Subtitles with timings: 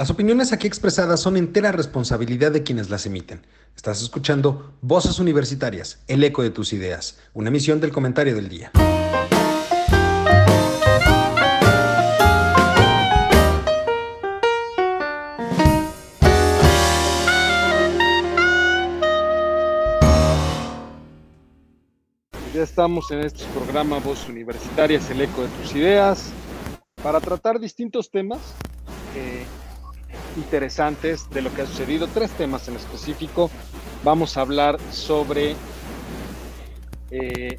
[0.00, 3.46] Las opiniones aquí expresadas son entera responsabilidad de quienes las emiten.
[3.76, 8.72] Estás escuchando Voces Universitarias, el eco de tus ideas, una emisión del comentario del día.
[22.54, 26.32] Ya estamos en este programa Voces Universitarias, el eco de tus ideas,
[27.02, 28.40] para tratar distintos temas.
[29.14, 29.44] Eh,
[30.36, 33.50] interesantes de lo que ha sucedido, tres temas en específico.
[34.04, 35.54] Vamos a hablar sobre
[37.10, 37.58] eh,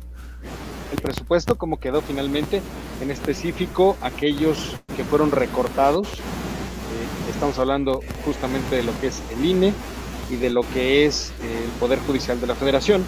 [0.91, 2.61] el presupuesto, cómo quedó finalmente,
[3.01, 6.07] en específico aquellos que fueron recortados.
[6.07, 9.73] Eh, estamos hablando justamente de lo que es el INE
[10.29, 13.03] y de lo que es el Poder Judicial de la Federación.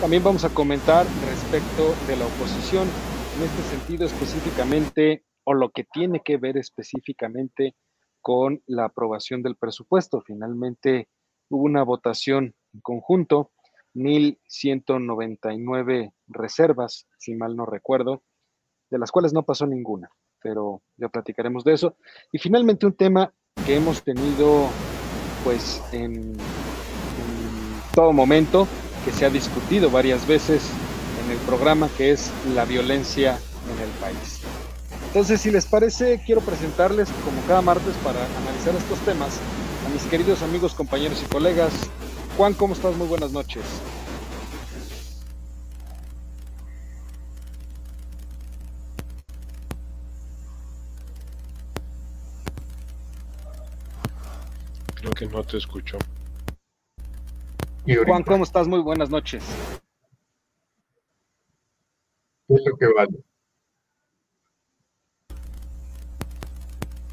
[0.00, 2.88] También vamos a comentar respecto de la oposición,
[3.36, 7.74] en este sentido específicamente, o lo que tiene que ver específicamente
[8.22, 10.22] con la aprobación del presupuesto.
[10.22, 11.10] Finalmente
[11.50, 13.50] hubo una votación en conjunto,
[13.94, 18.22] 1.199 reservas, si mal no recuerdo,
[18.90, 21.98] de las cuales no pasó ninguna, pero ya platicaremos de eso.
[22.32, 23.34] Y finalmente un tema
[23.66, 24.70] que hemos tenido
[25.44, 26.34] pues en, en
[27.94, 28.66] todo momento,
[29.04, 30.70] que se ha discutido varias veces
[31.24, 33.36] en el programa, que es la violencia
[33.70, 34.41] en el país.
[35.12, 39.38] Entonces, si les parece, quiero presentarles, como cada martes, para analizar estos temas,
[39.86, 41.70] a mis queridos amigos, compañeros y colegas.
[42.38, 42.96] Juan, ¿cómo estás?
[42.96, 43.62] Muy buenas noches.
[54.94, 55.98] Creo que no te escucho.
[58.06, 58.66] Juan, ¿cómo estás?
[58.66, 59.44] Muy buenas noches.
[62.48, 63.31] ¿Qué es lo que vale?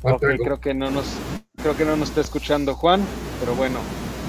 [0.01, 1.05] Ok, creo que no nos,
[1.61, 3.01] creo que no nos está escuchando Juan,
[3.39, 3.79] pero bueno.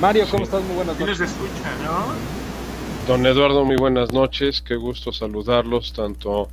[0.01, 0.63] Mario, ¿cómo estás?
[0.65, 1.17] Muy buenas noches.
[1.17, 3.07] Sí nos escucha, ¿no?
[3.07, 4.63] Don Eduardo, muy buenas noches.
[4.63, 6.49] Qué gusto saludarlos, tanto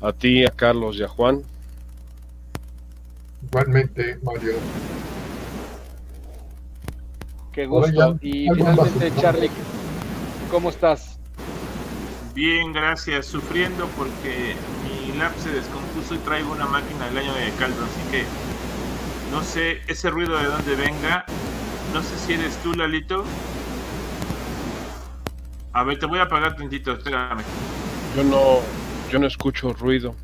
[0.00, 1.42] a ti, a Carlos y a Juan.
[3.44, 4.52] Igualmente, Mario.
[7.52, 8.18] Qué gusto.
[8.20, 9.50] Y finalmente, Charlie,
[10.50, 11.18] ¿cómo estás?
[12.34, 13.26] Bien, gracias.
[13.26, 14.54] Sufriendo porque
[14.84, 18.24] mi lap se descompuso y traigo una máquina del año de caldo, así que
[19.30, 21.24] no sé ese ruido de dónde venga.
[21.92, 23.24] No sé si eres tú, Lalito.
[25.72, 27.42] A ver, te voy a apagar tantito, espérame.
[28.16, 28.60] Yo no,
[29.10, 30.14] yo no escucho ruido.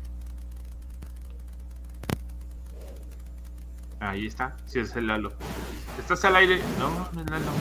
[3.99, 5.31] Ahí está, sí es el Lalo.
[5.99, 6.61] ¿Estás al aire?
[6.79, 7.51] No, no es Lalo.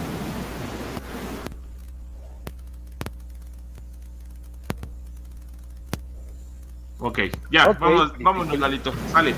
[6.99, 7.19] Ok,
[7.51, 7.79] ya, Ok.
[7.79, 8.93] vamos, vámonos, Lalito.
[9.13, 9.35] Sale.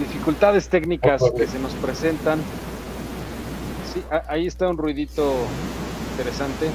[0.00, 2.40] Dificultades técnicas que se nos presentan.
[3.84, 5.46] Sí, ahí está un ruidito
[6.12, 6.70] interesante.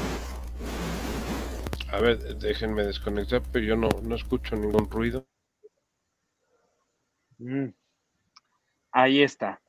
[1.91, 5.25] A ver, déjenme desconectar, pero yo no, no escucho ningún ruido.
[7.39, 7.69] Mm.
[8.91, 9.59] Ahí está.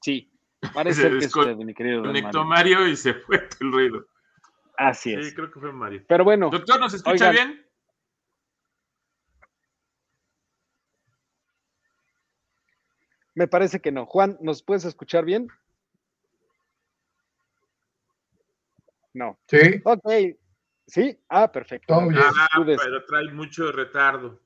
[0.00, 0.30] Sí,
[0.72, 2.76] parece Se ser que usted, mi querido Conectó Mario.
[2.76, 4.06] Mario y se fue el ruido.
[4.76, 5.28] Así es.
[5.28, 6.02] Sí, creo que fue Mario.
[6.08, 7.32] Pero bueno, Doctor, ¿nos escucha Oigan.
[7.32, 7.63] bien?
[13.34, 14.06] Me parece que no.
[14.06, 15.48] Juan, ¿nos puedes escuchar bien?
[19.12, 19.38] No.
[19.48, 19.80] ¿Sí?
[19.84, 20.36] Ok.
[20.86, 21.94] Sí, ah, perfecto.
[21.94, 24.40] Ah, pero trae mucho retardo.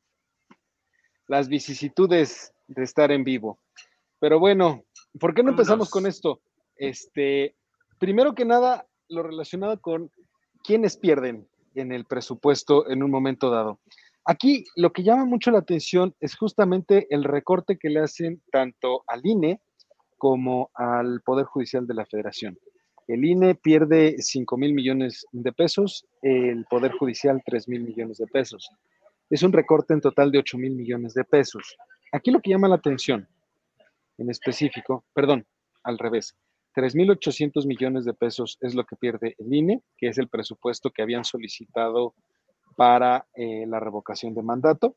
[1.27, 3.59] las vicisitudes de estar en vivo.
[4.21, 4.85] Pero bueno,
[5.19, 6.41] ¿por qué no empezamos con esto?
[6.77, 7.57] Este,
[7.99, 10.11] primero que nada, lo relacionado con
[10.65, 13.81] quiénes pierden en el presupuesto en un momento dado.
[14.31, 19.03] Aquí lo que llama mucho la atención es justamente el recorte que le hacen tanto
[19.07, 19.63] al INE
[20.19, 22.59] como al Poder Judicial de la Federación.
[23.07, 28.27] El INE pierde 5 mil millones de pesos, el Poder Judicial 3 mil millones de
[28.27, 28.71] pesos.
[29.31, 31.79] Es un recorte en total de 8 mil millones de pesos.
[32.13, 33.27] Aquí lo que llama la atención,
[34.19, 35.47] en específico, perdón,
[35.85, 36.37] al revés,
[36.75, 41.01] 3.800 millones de pesos es lo que pierde el INE, que es el presupuesto que
[41.01, 42.15] habían solicitado
[42.79, 44.95] para eh, la revocación de mandato.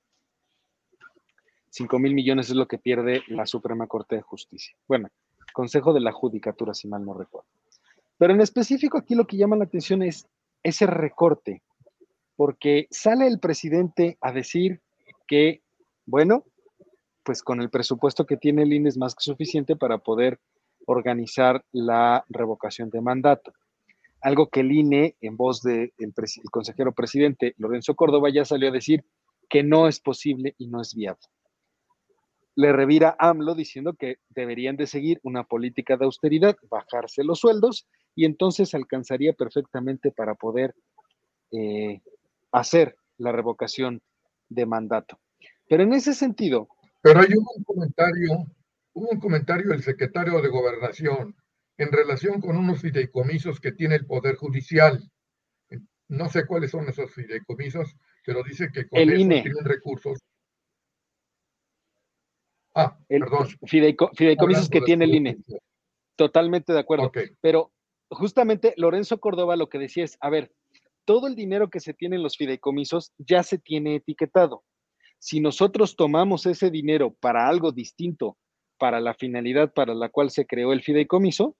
[1.71, 4.77] 5 mil millones es lo que pierde la Suprema Corte de Justicia.
[4.87, 5.09] Bueno,
[5.51, 7.49] Consejo de la Judicatura, si mal no recuerdo.
[8.19, 10.27] Pero en específico aquí lo que llama la atención es
[10.61, 11.63] ese recorte,
[12.35, 14.79] porque sale el presidente a decir
[15.25, 15.63] que,
[16.05, 16.45] bueno,
[17.23, 20.39] pues con el presupuesto que tiene el INE es más que suficiente para poder
[20.85, 23.53] organizar la revocación de mandato.
[24.21, 28.69] Algo que el INE, en voz del de el consejero presidente Lorenzo Córdoba, ya salió
[28.69, 29.03] a decir
[29.49, 31.25] que no es posible y no es viable.
[32.55, 37.87] le revira AMLO diciendo que deberían de seguir una política de austeridad, bajarse los sueldos
[38.13, 40.75] y entonces alcanzaría perfectamente para poder
[41.51, 42.01] eh,
[42.51, 44.01] hacer la revocación
[44.49, 45.19] de mandato.
[45.67, 46.67] Pero en ese sentido...
[47.01, 48.45] Pero hay un comentario,
[48.93, 51.35] hubo un comentario del secretario de Gobernación
[51.77, 55.01] en relación con unos fideicomisos que tiene el Poder Judicial.
[56.09, 57.95] No sé cuáles son esos fideicomisos,
[58.25, 59.41] pero dice que con el eso INE.
[59.43, 60.19] tienen recursos.
[62.75, 63.47] Ah, El, perdón.
[63.63, 65.37] fideico- fideicomisos Hablando que tiene el INE.
[66.15, 67.11] Totalmente de acuerdo.
[67.41, 67.71] Pero
[68.09, 70.51] justamente Lorenzo Córdoba lo que decía es, a ver,
[71.05, 74.63] todo el dinero que se tiene en los fideicomisos ya se tiene etiquetado.
[75.19, 78.37] Si nosotros tomamos ese dinero para algo distinto,
[78.81, 81.55] para la finalidad para la cual se creó el fideicomiso,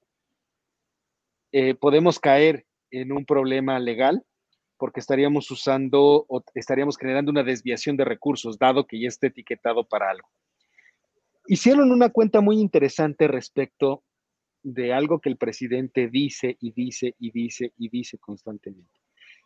[1.51, 4.25] eh, podemos caer en un problema legal
[4.75, 9.83] porque estaríamos usando o estaríamos generando una desviación de recursos, dado que ya esté etiquetado
[9.83, 10.27] para algo.
[11.45, 14.01] Hicieron una cuenta muy interesante respecto
[14.63, 18.99] de algo que el presidente dice y dice y dice y dice constantemente.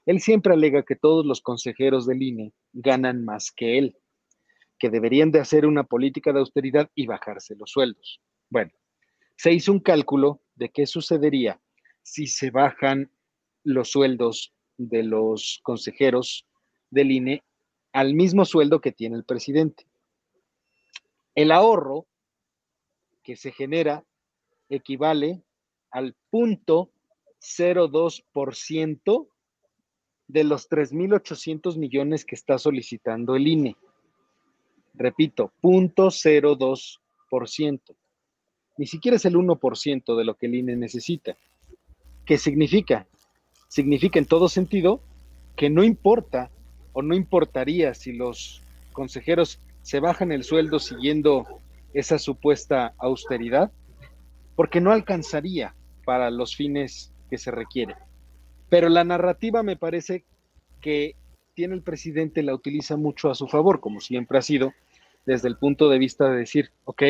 [0.06, 3.98] Él siempre alega que todos los consejeros del INE ganan más que él,
[4.90, 8.22] deberían de hacer una política de austeridad y bajarse los sueldos.
[8.50, 8.72] Bueno,
[9.36, 11.62] se hizo un cálculo de qué sucedería
[12.04, 13.12] si se bajan
[13.64, 16.48] los sueldos de los consejeros
[16.90, 17.44] del INE
[17.94, 19.88] al mismo sueldo que tiene el presidente.
[21.34, 22.08] El ahorro
[23.24, 24.06] que se genera
[24.70, 25.44] equivale
[25.92, 26.92] al punto
[27.42, 29.30] 0.2%
[30.28, 33.76] de los 3.800 millones que está solicitando el INE.
[34.98, 37.96] Repito, 0.02%.
[38.78, 41.38] Ni siquiera es el 1% de lo que el INE necesita.
[42.26, 43.08] ¿Qué significa?
[43.68, 45.02] Significa en todo sentido
[45.56, 46.50] que no importa
[46.94, 48.62] o no importaría si los
[48.94, 51.46] consejeros se bajan el sueldo siguiendo
[51.94, 53.72] esa supuesta austeridad,
[54.56, 55.76] porque no alcanzaría
[56.06, 57.98] para los fines que se requieren.
[58.70, 60.26] Pero la narrativa me parece
[60.82, 61.16] que
[61.54, 64.74] tiene el presidente, la utiliza mucho a su favor, como siempre ha sido,
[65.26, 67.04] desde el punto de vista de decir, ok,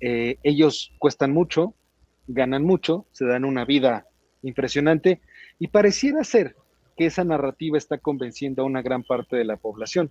[0.00, 1.74] eh, ellos cuestan mucho,
[2.26, 4.06] ganan mucho, se dan una vida
[4.42, 5.20] impresionante
[5.58, 6.56] y pareciera ser
[6.96, 10.10] que esa narrativa está convenciendo a una gran parte de la población,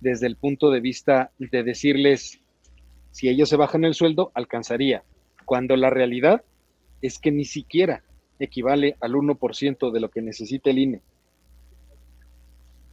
[0.00, 2.40] desde el punto de vista de decirles,
[3.10, 5.02] si ellos se bajan el sueldo, alcanzaría,
[5.44, 6.42] cuando la realidad
[7.02, 8.02] es que ni siquiera
[8.38, 11.02] equivale al 1% de lo que necesita el INE.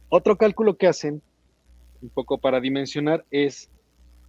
[0.08, 1.22] Otro cálculo que hacen,
[2.02, 3.70] un poco para dimensionar, es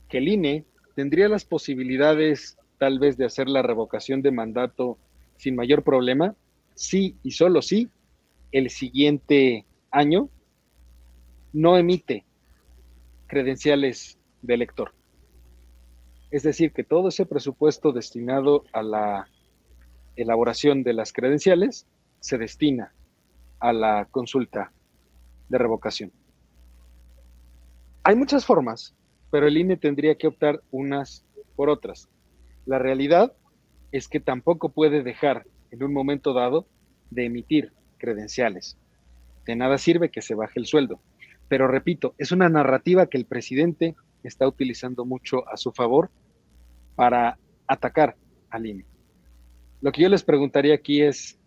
[0.08, 0.66] que el INE
[0.96, 4.98] tendría las posibilidades tal vez de hacer la revocación de mandato
[5.38, 6.36] sin mayor problema,
[6.75, 7.90] sí y solo sí,
[8.52, 10.30] el siguiente año
[11.52, 12.25] no emite
[13.28, 14.92] credenciales de elector.
[16.30, 19.28] Es decir, que todo ese presupuesto destinado a la
[20.16, 21.88] elaboración de las credenciales
[22.20, 22.94] se destina
[23.60, 24.72] a la consulta
[25.50, 26.12] de revocación.
[28.05, 28.94] Hay muchas formas,
[29.31, 32.09] pero el INE tendría que optar unas por otras.
[32.65, 33.31] La realidad
[33.94, 36.67] es que tampoco puede dejar en un momento dado
[37.11, 38.77] de emitir credenciales.
[39.45, 41.00] De nada sirve que se baje el sueldo.
[41.47, 46.09] Pero repito, es una narrativa que el presidente está utilizando mucho a su favor
[46.95, 48.17] para atacar
[48.50, 48.85] al INE.
[49.79, 51.39] Lo que yo les preguntaría aquí es,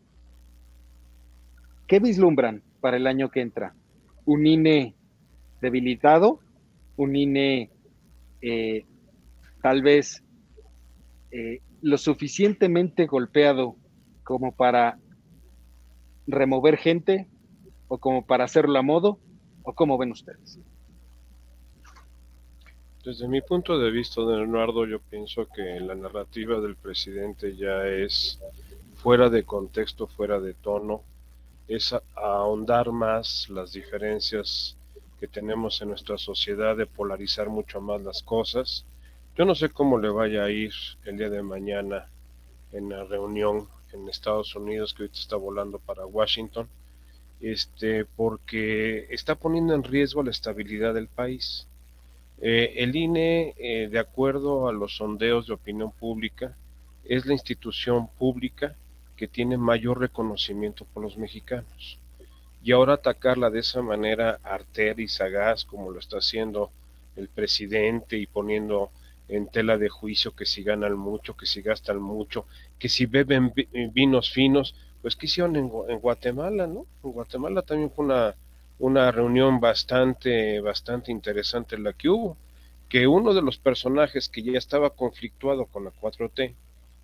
[1.87, 3.75] ¿qué vislumbran para el año que entra?
[4.25, 4.95] ¿Un INE
[5.61, 6.41] debilitado?
[6.97, 7.71] ¿Un INE
[8.41, 8.85] eh,
[9.63, 10.23] tal vez
[11.31, 13.77] eh, lo suficientemente golpeado
[14.25, 14.99] como para
[16.27, 17.29] remover gente
[17.89, 19.19] o como para hacerlo a modo?
[19.63, 20.59] ¿O cómo ven ustedes?
[23.05, 28.41] Desde mi punto de vista, Leonardo, yo pienso que la narrativa del presidente ya es
[28.97, 31.03] fuera de contexto, fuera de tono,
[31.69, 34.77] es ahondar más las diferencias
[35.21, 38.85] que tenemos en nuestra sociedad, de polarizar mucho más las cosas.
[39.37, 40.73] Yo no sé cómo le vaya a ir
[41.05, 42.09] el día de mañana
[42.73, 46.69] en la reunión en Estados Unidos, que ahorita está volando para Washington,
[47.41, 51.67] este, porque está poniendo en riesgo la estabilidad del país.
[52.39, 56.55] Eh, el INE, eh, de acuerdo a los sondeos de opinión pública,
[57.05, 58.77] es la institución pública
[59.17, 61.99] que tiene mayor reconocimiento por los mexicanos.
[62.67, 66.71] Y ahora atacarla de esa manera artera y sagaz, como lo está haciendo
[67.17, 68.91] el presidente y poniendo
[69.29, 72.47] en tela de juicio que si ganan mucho, que si gastan mucho,
[72.79, 73.53] que si beben
[73.93, 76.87] vinos finos, pues que hicieron en, en Guatemala, ¿no?
[77.05, 78.35] En Guatemala también fue una
[78.79, 82.37] una reunión bastante, bastante interesante la que hubo.
[82.89, 86.55] que uno de los personajes que ya estaba conflictuado con la 4T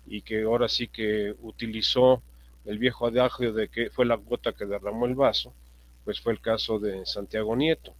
[0.05, 2.21] y que ahora sí que utilizó
[2.65, 5.53] el viejo adagio de que fue la gota que derramó el vaso,
[6.05, 7.93] pues fue el caso de Santiago Nieto.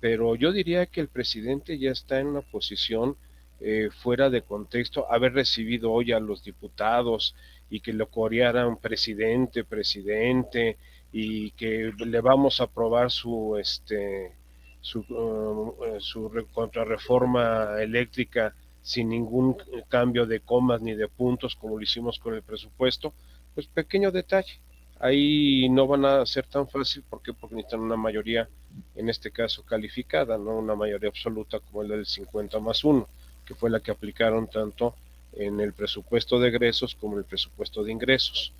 [0.00, 3.16] Pero yo diría que el presidente ya está en una posición
[3.60, 7.34] eh, fuera de contexto, haber recibido hoy a los diputados
[7.68, 10.78] y que lo corearan presidente, presidente,
[11.12, 14.32] y que le vamos a aprobar su este
[14.80, 19.56] su, uh, su contrarreforma eléctrica sin ningún
[19.88, 23.12] cambio de comas ni de puntos como lo hicimos con el presupuesto,
[23.60, 24.58] pues pequeño detalle.
[24.98, 28.48] Ahí no van a ser tan fácil porque porque necesitan una mayoría,
[28.94, 33.06] en este caso calificada, no una mayoría absoluta como el del 50 más 1,
[33.44, 34.94] que fue la que aplicaron tanto
[35.32, 38.52] en el presupuesto de egresos como en el presupuesto de ingresos.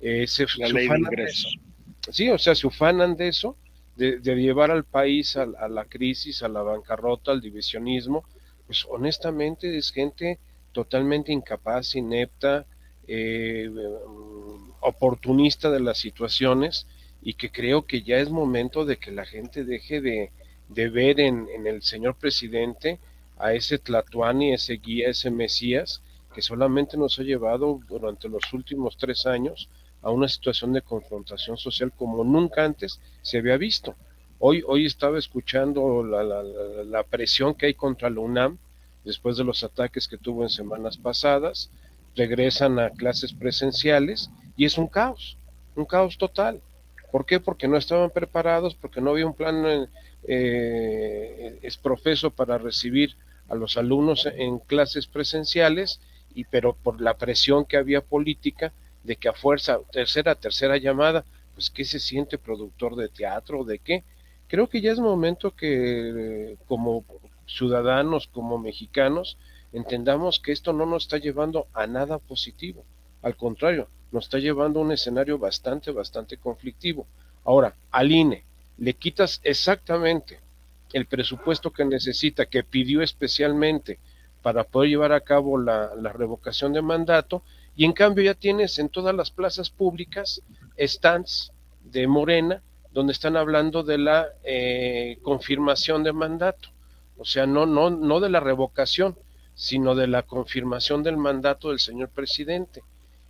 [0.00, 1.58] Eh, se, la ley de ingresos.
[2.10, 3.56] Sí, o sea, se ufanan de eso,
[3.96, 8.24] de, llevar al país a, la crisis, a la bancarrota, al divisionismo,
[8.66, 10.38] pues honestamente es gente
[10.72, 12.66] totalmente incapaz, inepta,
[13.08, 13.70] eh,
[14.80, 16.86] oportunista de las situaciones
[17.22, 20.30] y que creo que ya es momento de que la gente deje de,
[20.68, 22.98] ver en, en, el señor presidente
[23.38, 26.02] a ese Tlatuani, ese guía, ese Mesías,
[26.34, 29.68] que solamente nos ha llevado durante los últimos tres años
[30.02, 33.94] a una situación de confrontación social como nunca antes se había visto.
[34.38, 38.58] Hoy, hoy estaba escuchando la, la, presión que hay contra la UNAM
[39.04, 41.70] después de los ataques que tuvo en semanas pasadas,
[42.16, 45.36] regresan a clases presenciales y es un caos,
[45.74, 46.60] un caos total.
[47.12, 47.38] ¿Por qué?
[47.38, 49.88] Porque no estaban preparados, porque no había un plan eh,
[50.26, 53.16] eh es profeso para recibir
[53.48, 56.00] a los alumnos en clases presenciales
[56.34, 58.72] y pero por la presión que había política
[59.04, 63.64] de que a fuerza, tercera, tercera llamada, pues ¿qué se siente productor de teatro?
[63.64, 64.04] ¿De qué?
[64.48, 67.04] Creo que ya es momento que como
[67.46, 69.38] ciudadanos, como mexicanos,
[69.76, 72.84] entendamos que esto no nos está llevando a nada positivo.
[73.20, 77.06] Al contrario, nos está llevando a un escenario bastante, bastante conflictivo.
[77.44, 78.44] Ahora, al INE
[78.78, 80.40] le quitas exactamente
[80.94, 83.98] el presupuesto que necesita, que pidió especialmente
[84.40, 87.42] para poder llevar a cabo la, revocación de mandato
[87.74, 90.40] y en cambio ya tienes en todas las plazas públicas
[90.78, 91.52] stands
[91.84, 96.70] de Morena donde están hablando de la eh, confirmación de mandato,
[97.18, 99.18] o sea, no, no, no de la revocación,
[99.56, 102.82] sino de la confirmación del mandato del señor presidente.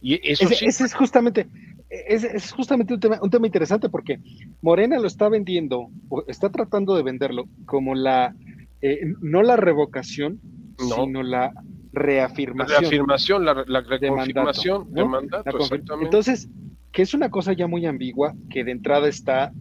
[0.02, 1.46] Y eso ese, ese es justamente,
[1.88, 4.18] ese es justamente un tema, un tema interesante porque
[4.60, 8.34] Morena lo está vendiendo, o está tratando de venderlo como la,
[8.82, 10.40] eh, no la revocación,
[10.76, 11.52] sino la
[11.92, 12.74] reafirmación.
[12.74, 15.58] La reafirmación, la, la reconfirmación de mandato,
[16.02, 16.48] Entonces,
[16.92, 19.52] que es una cosa ya muy ambigua que de entrada está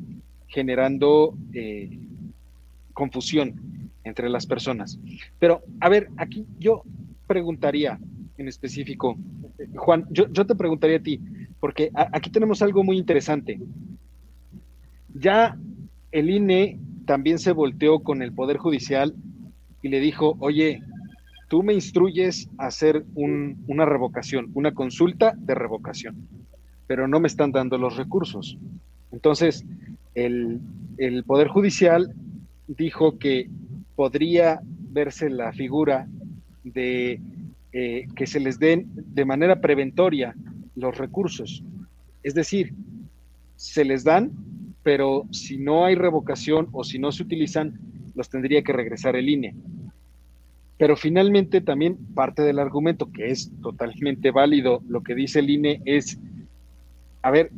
[0.48, 2.00] generando eh,
[2.94, 4.98] confusión entre las personas.
[5.40, 6.84] Pero, a ver, aquí yo
[7.28, 8.00] preguntaría
[8.38, 9.18] en específico,
[9.76, 11.20] Juan, yo, yo te preguntaría a ti,
[11.60, 13.60] porque aquí tenemos algo muy interesante.
[15.14, 15.58] Ya
[16.12, 19.16] el INE también se volteó con el Poder Judicial
[19.82, 20.82] y le dijo, oye,
[21.48, 26.28] tú me instruyes a hacer una revocación, una consulta de revocación,
[26.88, 28.58] pero no me están dando los recursos.
[29.12, 29.66] Entonces,
[30.16, 30.62] el,
[31.26, 32.14] Poder Judicial
[32.68, 33.50] dijo que
[33.96, 36.08] podría verse la figura
[36.64, 37.20] de
[37.72, 40.36] eh, que se les den de manera preventoria
[40.76, 41.64] los recursos.
[42.24, 42.74] Es decir,
[43.56, 44.32] se les dan,
[44.84, 47.80] pero si no hay revocación o si no se utilizan,
[48.16, 49.56] los tendría que regresar el INE.
[50.78, 55.82] Pero finalmente también parte del argumento, que es totalmente válido, lo que dice el INE
[55.86, 56.20] es,
[57.22, 57.52] a ver,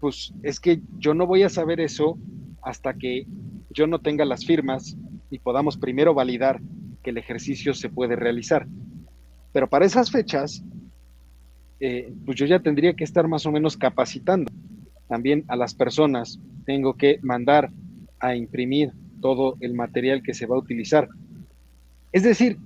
[0.00, 2.18] pues es que yo no voy a saber eso
[2.62, 3.26] hasta que
[3.70, 4.96] yo no tenga las firmas
[5.30, 6.60] y podamos primero validar
[7.02, 8.66] que el ejercicio se puede realizar.
[9.52, 10.62] Pero para esas fechas,
[11.80, 14.50] eh, pues yo ya tendría que estar más o menos capacitando
[15.08, 16.38] también a las personas.
[16.64, 17.70] Tengo que mandar
[18.20, 21.08] a imprimir todo el material que se va a utilizar.
[22.12, 22.58] Es decir,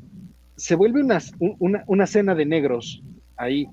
[0.57, 1.19] se vuelve una,
[1.87, 3.03] una, cena de negros
[3.37, 3.67] ahí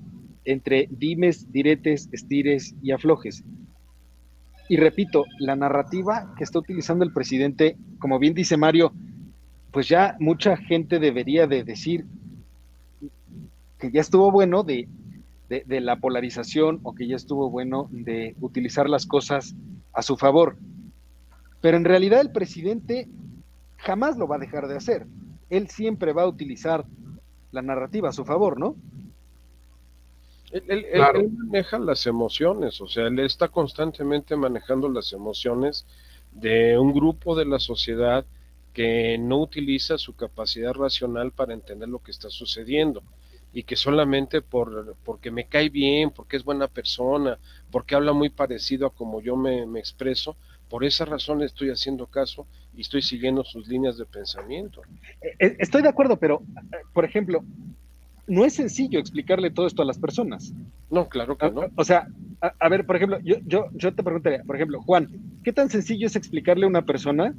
[0.44, 3.44] entre dimes, diretes, estires y aflojes.
[4.70, 8.92] Y repito, la narrativa que está utilizando el presidente, como bien dice Mario,
[9.70, 12.06] pues ya mucha gente debería de decir
[13.78, 14.88] que ya estuvo bueno de,
[15.48, 19.54] de, la polarización o que ya estuvo bueno de utilizar las cosas
[19.92, 20.56] a su favor.
[21.60, 23.08] Pero en realidad el presidente
[23.76, 25.06] jamás lo va a dejar de hacer
[25.50, 26.86] él siempre va a utilizar
[27.50, 28.76] la narrativa a su favor, ¿no?
[30.50, 30.86] Él,
[31.30, 35.86] maneja las emociones, o sea, él está constantemente manejando las emociones
[36.32, 38.24] de un grupo de la sociedad
[38.72, 43.02] que no utiliza su capacidad racional para entender lo que está sucediendo
[43.52, 47.38] y que solamente por porque me cae bien, porque es buena persona,
[47.70, 50.36] porque habla muy parecido a como yo me, me expreso,
[50.68, 54.82] por esa razón le estoy haciendo caso y estoy siguiendo sus líneas de pensamiento.
[55.20, 57.44] Eh, eh, Estoy de acuerdo, pero, eh, por ejemplo,
[58.30, 60.54] no es sencillo explicarle todo esto a las personas.
[60.90, 61.62] No, claro que no.
[61.74, 62.06] O sea,
[62.40, 65.08] a, a ver, por ejemplo, yo, yo, yo te preguntaría, por ejemplo, Juan,
[65.44, 67.34] ¿qué tan sencillo es explicarle a una persona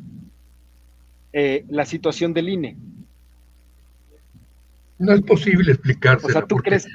[1.33, 2.77] eh, la situación del INE?
[4.99, 6.27] No es posible explicárselo.
[6.27, 6.87] O sea, ¿tú porque- crees?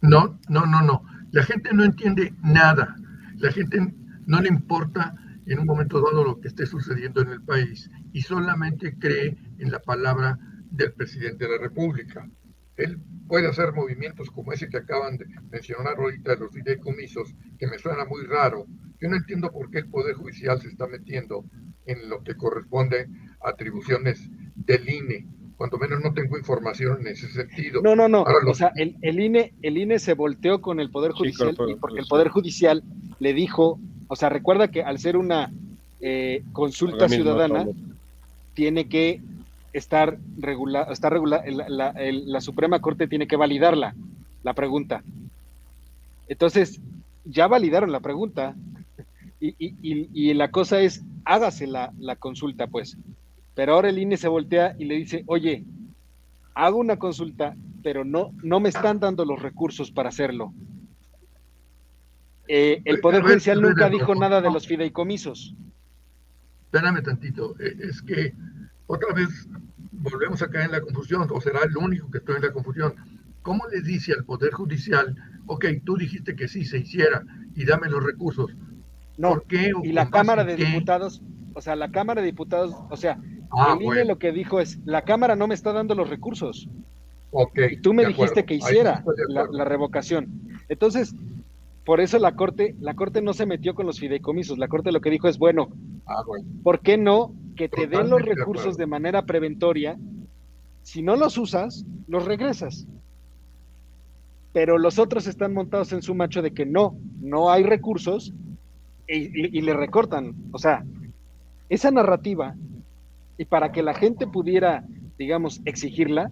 [0.00, 1.02] No, no, no, no.
[1.32, 2.94] La gente no entiende nada.
[3.38, 3.92] La gente
[4.26, 5.14] no le importa
[5.46, 9.70] en un momento dado lo que esté sucediendo en el país y solamente cree en
[9.72, 10.38] la palabra
[10.70, 12.28] del presidente de la República.
[12.78, 17.66] Él puede hacer movimientos como ese que acaban de mencionar ahorita de los fideicomisos, que
[17.66, 18.66] me suena muy raro.
[19.00, 21.44] Yo no entiendo por qué el Poder Judicial se está metiendo
[21.86, 23.06] en lo que corresponde
[23.44, 25.26] a atribuciones del INE.
[25.56, 27.82] Cuando menos no tengo información en ese sentido.
[27.82, 28.18] No, no, no.
[28.18, 31.18] Ahora lo- O sea, el, el INE, el INE se volteó con el Poder Sí,
[31.18, 32.06] Judicial y porque el.
[32.06, 32.82] Poder Judicial
[33.18, 35.50] le dijo, o sea, recuerda que al ser una
[36.00, 37.66] eh, consulta ciudadana,
[38.54, 39.20] tiene que
[39.72, 43.94] estar regular, estar regular, la, la- el- la Suprema Corte tiene que validarla,
[44.42, 45.02] la pregunta.
[46.28, 46.80] Entonces,
[47.24, 48.54] ya validaron la pregunta
[49.40, 52.96] y, y- y- y la cosa es, hágase la, la consulta, pues.
[53.54, 55.64] Pero ahora el INE se voltea y le dice, oye,
[56.54, 60.52] hago una consulta, pero no, no me están dando los recursos para hacerlo.
[62.48, 65.54] Eh, el Poder Judicial nunca dijo nada de los fideicomisos.
[66.64, 68.32] Espérame tantito, eh, es que
[68.88, 69.48] otra vez
[69.92, 72.94] volvemos a caer en la confusión, o será el único que estoy en la confusión.
[73.42, 75.14] ¿Cómo le dice al Poder Judicial,
[75.46, 78.50] ok, tú dijiste que sí se hiciera y dame los recursos?
[79.16, 79.72] No, ¿Por qué?
[79.84, 80.64] y la Cámara de qué?
[80.66, 81.22] Diputados,
[81.54, 83.18] o sea, la Cámara de Diputados, o sea,
[83.50, 86.10] Ah, el INE bueno, lo que dijo es, la Cámara no me está dando los
[86.10, 86.68] recursos.
[87.30, 89.02] ok, Y tú me dijiste acuerdo, que hiciera
[89.50, 90.28] la revocación.
[90.68, 91.14] Entonces,
[91.88, 94.58] por eso la Corte, la Corte no se metió con los fideicomisos.
[94.58, 95.68] La Corte lo que dijo es, bueno,
[96.04, 99.96] Ah, bueno, ¿por qué no que te den los de recursos de manera preventoria?
[100.82, 102.86] Si no los usas, los regresas.
[104.52, 108.34] Pero los otros están montados en su macho de que no, no hay recursos
[109.06, 110.34] y, y- y le recortan.
[110.52, 110.84] O sea,
[111.70, 112.54] esa narrativa,
[113.38, 114.84] y para que la gente pudiera,
[115.16, 116.30] digamos, exigirla,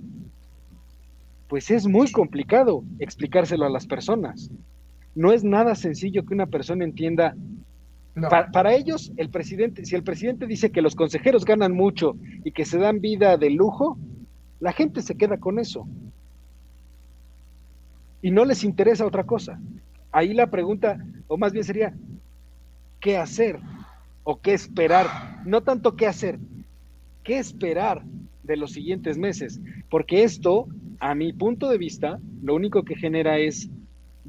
[1.48, 4.50] pues es muy complicado explicárselo a las personas.
[5.16, 7.35] No es nada sencillo que una persona entienda
[8.14, 12.16] no, Pa- para ellos, el presidente, si el presidente dice que los consejeros ganan mucho
[12.44, 13.98] y que se dan vida de lujo,
[14.61, 15.87] la gente se queda con eso.
[18.22, 19.61] Y no les interesa otra cosa.
[20.12, 20.96] Ahí la pregunta,
[21.29, 21.94] o más bien sería,
[23.00, 23.59] ¿qué hacer?
[24.24, 25.42] ¿O qué esperar?
[25.44, 26.38] No tanto qué hacer,
[27.22, 28.02] ¿qué esperar
[28.42, 29.61] de los siguientes meses?
[29.90, 30.68] Porque esto,
[31.00, 33.68] a mi punto de vista, lo único que genera es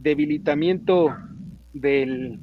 [0.08, 1.16] debilitamiento
[1.74, 2.40] del,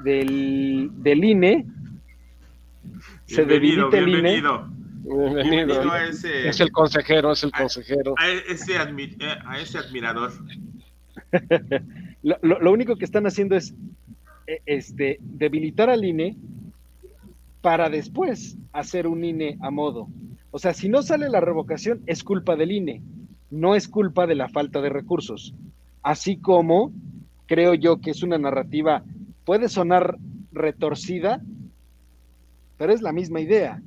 [0.00, 1.66] del, del INE,
[3.26, 4.20] se Bienvenido, debilita el INE.
[4.32, 4.66] bienvenido.
[5.02, 5.44] Bienvenido.
[5.44, 8.14] Bienvenido a ese, Es el consejero, es el Ah, consejero.
[8.18, 10.32] a ese, admi- a ese admirador.
[12.22, 13.72] Lo, lo- lo único que están haciendo es
[14.46, 16.36] eh, este, debilitar al INE
[17.62, 20.08] para después hacer un INE a modo.
[20.50, 23.00] O sea, si no sale la revocación, es culpa del INE,
[23.50, 25.54] no es culpa de la falta de recursos.
[26.02, 26.92] Así como
[27.46, 29.02] creo yo que es una narrativa,
[29.44, 30.18] puede sonar
[30.52, 31.42] retorcida,
[32.78, 33.82] pero es la misma idea.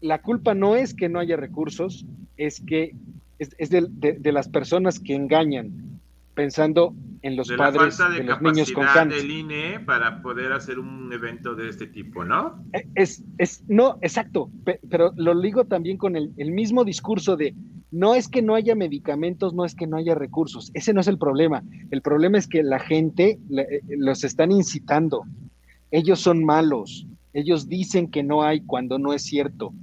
[0.00, 2.04] La culpa no es que no haya recursos,
[2.36, 2.94] es que
[3.38, 5.91] es, de las personas que engañan,
[6.34, 9.20] pensando en los de la padres falta de, de los niños con cáncer.
[9.22, 12.64] del INE para poder hacer un evento de este tipo, ¿no?
[12.72, 17.36] Eh, Es, es, no, exacto, pe- pero lo ligo también con el, el mismo discurso
[17.36, 17.54] de
[17.90, 21.08] no es que no haya medicamentos, no es que no haya recursos, ese no es
[21.08, 21.62] el problema.
[21.90, 25.24] El problema es que la gente eh, los están incitando.
[25.90, 29.74] Ellos son malos, ellos dicen que no hay cuando no es cierto.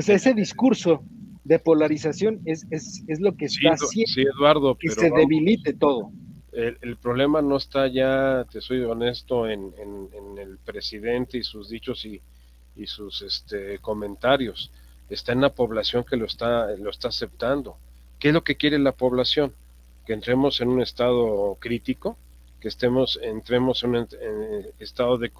[0.00, 1.02] Sea, ese discurso
[1.44, 5.00] de polarización es, es, es lo que Sí, está Edu- haciendo sí, Eduardo, que pero
[5.00, 6.10] se vamos, debilite todo.
[6.52, 11.42] el, el problema no está ya, te soy honesto, en, en- en el presidente y
[11.42, 12.20] sus dichos y,
[12.76, 14.70] y sus este, comentarios.
[15.08, 17.76] Está en la población que lo está, lo está aceptando.
[18.18, 19.52] ¿Qué es lo que quiere la población?
[20.06, 22.16] Que entremos en un estado crítico,
[22.60, 25.30] que estemos, entremos en un en estado de,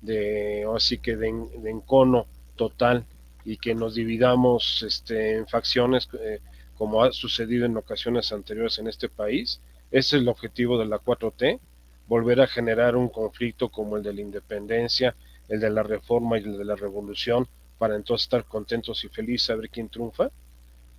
[0.00, 3.04] de así que de, de encono total
[3.44, 6.40] y que nos dividamos este, en facciones eh,
[6.76, 9.60] como ha sucedido en ocasiones anteriores en este país.
[9.90, 11.60] Ese es el objetivo de la 4T,
[12.08, 15.14] volver a generar un conflicto como el de la independencia,
[15.48, 17.46] el de la reforma y el de la revolución,
[17.78, 20.30] para entonces estar contentos y felices a ver quién triunfa.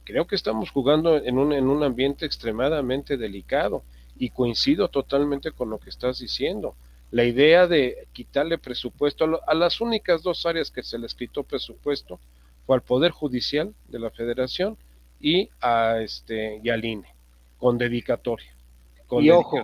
[0.03, 3.83] Creo que estamos jugando en un, en un ambiente extremadamente delicado
[4.17, 6.75] y coincido totalmente con lo que estás diciendo.
[7.13, 12.19] La idea de quitarle presupuesto a, las únicas dos áreas que se les quitó presupuesto
[12.65, 14.77] fue al Poder Judicial de la Federación
[15.19, 17.13] y, a este, y al INE,
[17.59, 18.55] con dedicatoria.
[19.11, 19.59] y ojo,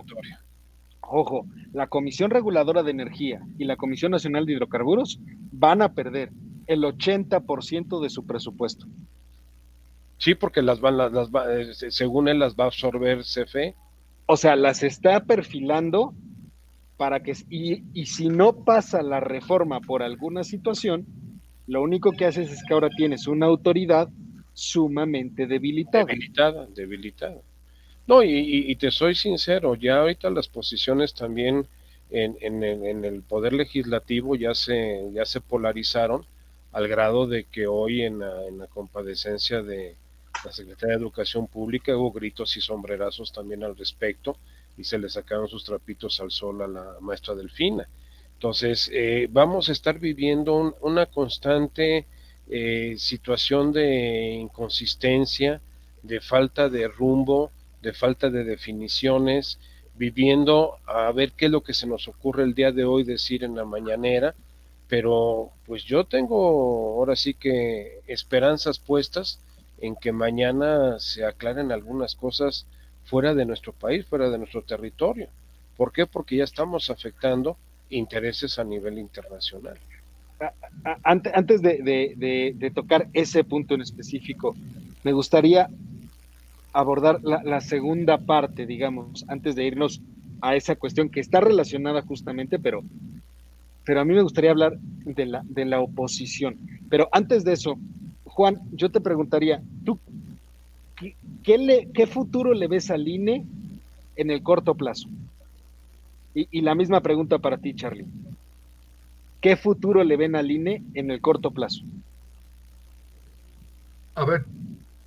[1.00, 5.18] ojo, la Comisión Reguladora de Energía y la Comisión Nacional de Hidrocarburos
[5.50, 6.30] van a perder
[6.68, 8.86] el 80% de su presupuesto.
[10.18, 13.74] Sí, porque las van, las, eh, según él las va a absorber CFE.
[14.26, 16.14] O sea, las está perfilando
[17.00, 21.06] para que, y, y si no pasa la reforma por alguna situación,
[21.66, 24.10] lo único que haces es que ahora tienes una autoridad
[24.52, 26.04] sumamente debilitada.
[26.04, 27.40] Debilitada, debilitada.
[28.06, 31.66] No, y, te soy sincero, ya ahorita las posiciones también
[32.10, 36.26] en, en, el poder legislativo ya se, ya se polarizaron
[36.70, 39.96] al grado de que hoy en la, en la compadecencia de
[40.44, 44.36] la Secretaría de Educación Pública hubo gritos y sombrerazos también al respecto
[44.76, 47.88] y se le sacaron sus trapitos al sol a la maestra Delfina.
[48.34, 52.06] Entonces, eh, vamos a estar viviendo una constante
[52.48, 55.60] eh, situación de inconsistencia,
[56.02, 57.50] de falta de rumbo,
[57.82, 59.58] de falta de definiciones,
[59.94, 63.44] viviendo a ver qué es lo que se nos ocurre el día de hoy decir
[63.44, 64.34] en la mañanera,
[64.88, 69.40] pero pues yo tengo ahora sí que esperanzas puestas
[69.78, 72.66] en que mañana se aclaren algunas cosas
[73.10, 75.26] fuera de nuestro país, fuera de nuestro territorio.
[75.76, 76.06] ¿Por qué?
[76.06, 77.56] Porque ya estamos afectando
[77.90, 79.76] intereses a nivel internacional.
[81.02, 84.54] Antes de, tocar ese punto en específico,
[85.02, 85.68] me gustaría
[86.72, 90.00] abordar la, segunda parte, digamos, antes de irnos
[90.40, 92.84] a esa cuestión que está relacionada justamente, pero,
[93.84, 96.56] pero a mí me gustaría hablar de la, de la oposición.
[96.88, 97.76] Pero antes de eso,
[98.24, 99.98] Juan, yo te preguntaría, ¿tú
[101.42, 103.44] qué, le, qué futuro le ves al INE
[104.16, 105.08] en el corto plazo?
[106.34, 108.06] Y, la misma pregunta para ti, Charlie.
[109.40, 111.82] ¿Qué futuro le ven al INE en el corto plazo?
[114.14, 114.44] A ver,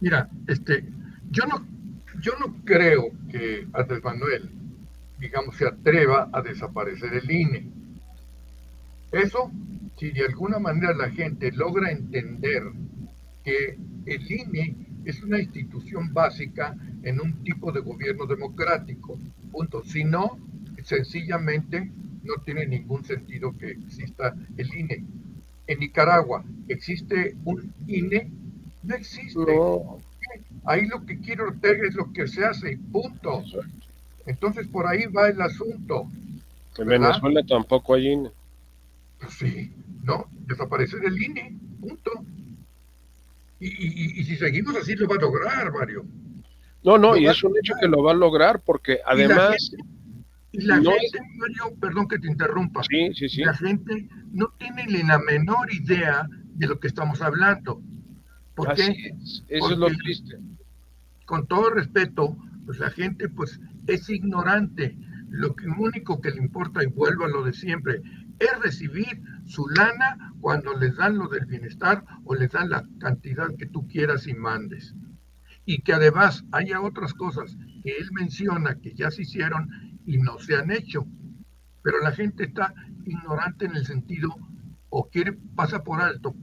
[0.01, 0.83] mira, este,
[1.31, 1.65] yo no,
[2.19, 4.49] yo no creo que Andrés Manuel,
[5.19, 7.67] digamos, se atreva a desaparecer el INE.
[9.11, 9.49] Eso,
[9.97, 12.63] si de alguna manera la gente logra entender
[13.45, 19.17] que el INE es una institución básica en un tipo de gobierno democrático.
[19.51, 19.83] Punto.
[19.85, 20.37] Si no,
[20.83, 21.91] sencillamente
[22.23, 25.03] no tiene ningún sentido que exista el INE.
[25.67, 28.29] En Nicaragua, ¿existe un INE?
[28.83, 29.57] No existe.
[30.65, 33.43] Ahí lo que quiere Ortega es lo que se hace, punto.
[34.25, 36.07] Entonces por ahí va el asunto.
[36.77, 38.31] En Venezuela tampoco hay INE.
[39.19, 39.71] Pues sí,
[40.03, 42.11] no, desaparecer el INE, punto.
[43.65, 46.05] Y, si seguimos así lo va a lograr, Mario.
[46.83, 49.71] No, no, y es un hecho que lo va a lograr porque además...
[50.51, 52.83] Y la gente, Mario, perdón que te interrumpa.
[52.83, 53.41] Sí, sí, sí.
[53.43, 57.81] La gente no tiene ni la menor idea de lo que estamos hablando.
[58.53, 59.15] ¿Por qué?
[59.47, 60.37] Eso es lo triste.
[61.25, 64.95] Con todo respeto, pues la gente pues es ignorante.
[65.29, 68.03] Lo, que, lo único que le importa, y vuelvo a lo de siempre,
[68.43, 73.47] es recibir su lana cuando les dan lo del bienestar o les dan la cantidad
[73.57, 74.95] que tú quieras y mandes.
[75.65, 79.69] Y que además haya otras cosas que él menciona que ya se hicieron
[80.05, 81.05] y no se han hecho.
[81.81, 82.73] Pero la gente está
[83.05, 84.35] ignorante en el sentido
[84.89, 86.35] o quiere, pasa por alto,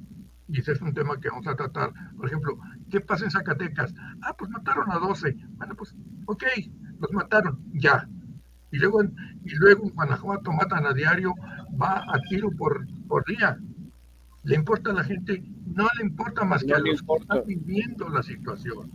[0.49, 1.93] y ese es un tema que vamos a tratar.
[2.17, 2.59] Por ejemplo,
[2.91, 3.95] ¿qué pasa en Zacatecas?
[4.23, 5.37] Ah, pues mataron a 12.
[5.51, 5.95] Bueno, pues,
[6.27, 6.43] ok,
[6.99, 8.09] los mataron, ya.
[8.73, 11.35] Y luego, y luego en Guanajuato matan a diario,
[11.81, 13.59] va a tiro por, por día.
[14.45, 15.43] ¿Le importa a la gente?
[15.75, 18.91] No le importa más que a los que están viviendo la situación.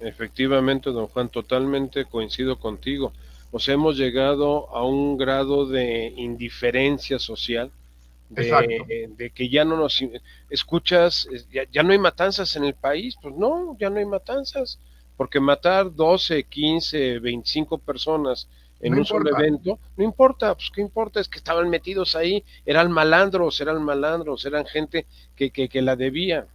[0.00, 3.12] Efectivamente, don Juan, totalmente coincido contigo.
[3.50, 7.70] O sea, hemos llegado a un grado de indiferencia social,
[8.30, 10.04] de, que ya no nos
[10.50, 11.28] escuchas,
[11.72, 14.78] ya, no hay matanzas en el país, pues no, ya no hay matanzas,
[15.16, 18.46] porque matar 12, 15, 25 personas
[18.80, 22.92] en un solo evento, no importa, pues qué importa, es que estaban metidos ahí, eran
[22.92, 26.46] malandros, eran malandros, eran gente que, que, que la debía.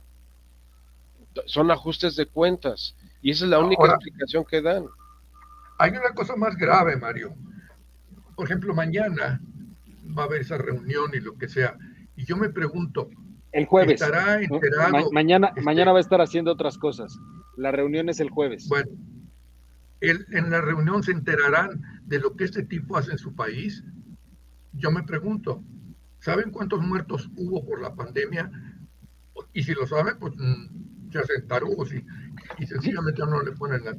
[1.45, 4.86] Son ajustes de cuentas, y esa es la única explicación que dan.
[5.79, 7.33] Hay una cosa más grave, Mario.
[8.36, 9.41] Por ejemplo, mañana
[10.17, 11.75] va a haber esa reunión y lo que sea,
[12.15, 13.09] y yo me pregunto,
[13.53, 14.01] el jueves.
[14.01, 15.12] ¿Estará enterado?
[15.12, 17.17] mañana, este mañana va a estar haciendo otras cosas.
[17.55, 18.67] La reunión es el jueves.
[18.67, 18.89] Bueno,
[20.09, 23.83] en la reunión se enterarán de lo que este tipo hace en su país?
[24.73, 25.63] Yo me pregunto,
[26.23, 28.49] ¿Saben cuántos muertos hubo por la pandemia?
[29.51, 33.93] Y si lo saben, pues mm, se hacen tarugos y, sencillamente no le ponen la...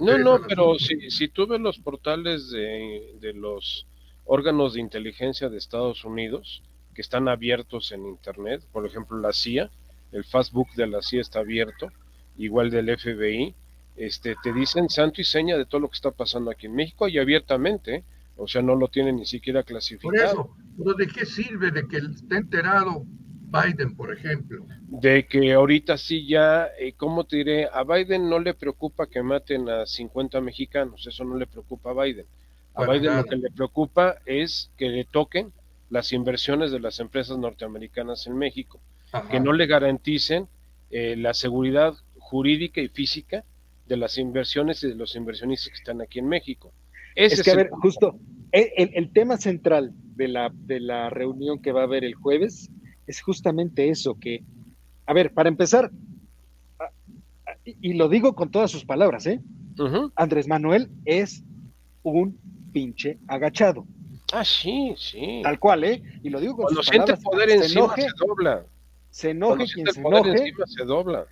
[0.00, 3.86] No, no, pero si, si tú ves los portales de, de los
[4.24, 6.60] órganos de inteligencia de Estados Unidos
[6.92, 9.70] que están abiertos en Internet, por ejemplo la CIA,
[10.10, 11.92] el Facebook de la CIA está abierto,
[12.36, 13.54] igual del FBI,
[13.96, 17.08] este, te dicen santo y seña de todo lo que está pasando aquí en México
[17.08, 18.04] y abiertamente,
[18.36, 20.10] o sea, no lo tienen ni siquiera clasificado.
[20.10, 23.04] Por eso, ¿pero de qué sirve de que esté enterado
[23.50, 24.64] Biden, por ejemplo?
[24.86, 27.68] De que ahorita sí ya, eh, ¿cómo te diré?
[27.72, 32.04] A Biden no le preocupa que maten a 50 mexicanos, eso no le preocupa a
[32.04, 32.26] Biden.
[32.74, 35.52] A Biden lo que le preocupa es que le toquen
[35.90, 38.80] las inversiones de las empresas norteamericanas en México,
[39.28, 40.46] que no le garanticen
[40.90, 43.44] eh, la seguridad jurídica y física
[43.90, 46.72] de las inversiones y de los inversionistas que están aquí en México.
[47.16, 48.16] es que, a ver, justo,
[48.52, 52.70] el, tema central de la, de la reunión que va a haber el jueves
[53.08, 54.44] es justamente eso, que,
[55.06, 55.90] a ver, para empezar,
[57.64, 59.40] y, lo digo con todas sus palabras, ¿eh?
[60.14, 61.42] Andrés Manuel es
[62.04, 62.38] un
[62.72, 63.86] pinche agachado.
[64.32, 65.40] Ah, sí, sí.
[65.42, 66.00] Tal cual, ¿eh?
[66.22, 68.64] Y lo digo con Cuando siente poder encima se dobla.
[69.10, 70.52] Se enoje quien se enoje.
[70.66, 71.26] se dobla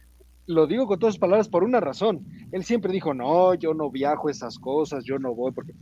[0.48, 2.26] lo digo con todas sus palabras por una razón.
[2.52, 5.74] Él siempre dijo, no, yo no viajo esas cosas, yo no voy, porque,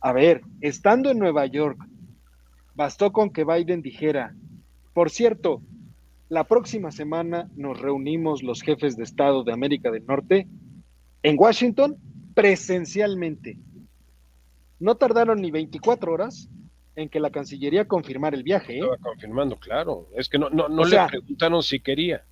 [0.00, 1.78] a ver, estando en Nueva York,
[2.74, 4.34] bastó con que Biden dijera,
[4.94, 5.60] por cierto,
[6.30, 10.48] la próxima semana nos reunimos los jefes de Estado de América del Norte
[11.22, 11.98] en Washington
[12.34, 13.58] presencialmente.
[14.80, 16.48] No tardaron ni 24 horas
[16.96, 18.78] en que la Cancillería confirmara el viaje.
[18.78, 18.80] ¿eh?
[18.80, 20.08] Estaba confirmando, claro.
[20.16, 22.24] Es que no, no, no le preguntaron si quería.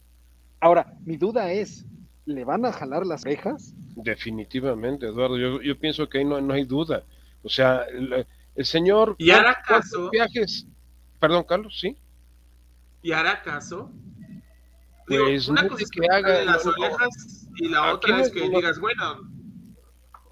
[0.63, 1.85] Ahora, mi duda es,
[2.25, 3.75] ¿le van a jalar las rejas?
[3.97, 7.03] Definitivamente, Eduardo, yo, pienso que ahí no, no, hay duda.
[7.43, 9.17] O sea, el, señor...
[9.19, 10.09] ¿Y hará caso?
[10.11, 10.69] Viajes?
[11.19, 11.97] Perdón, Carlos, ¿sí?
[13.03, 13.91] ¿Y hará caso?
[15.09, 16.45] Pues una cosa es que haga...
[16.45, 19.21] las orejas y la otra es que digas, bueno,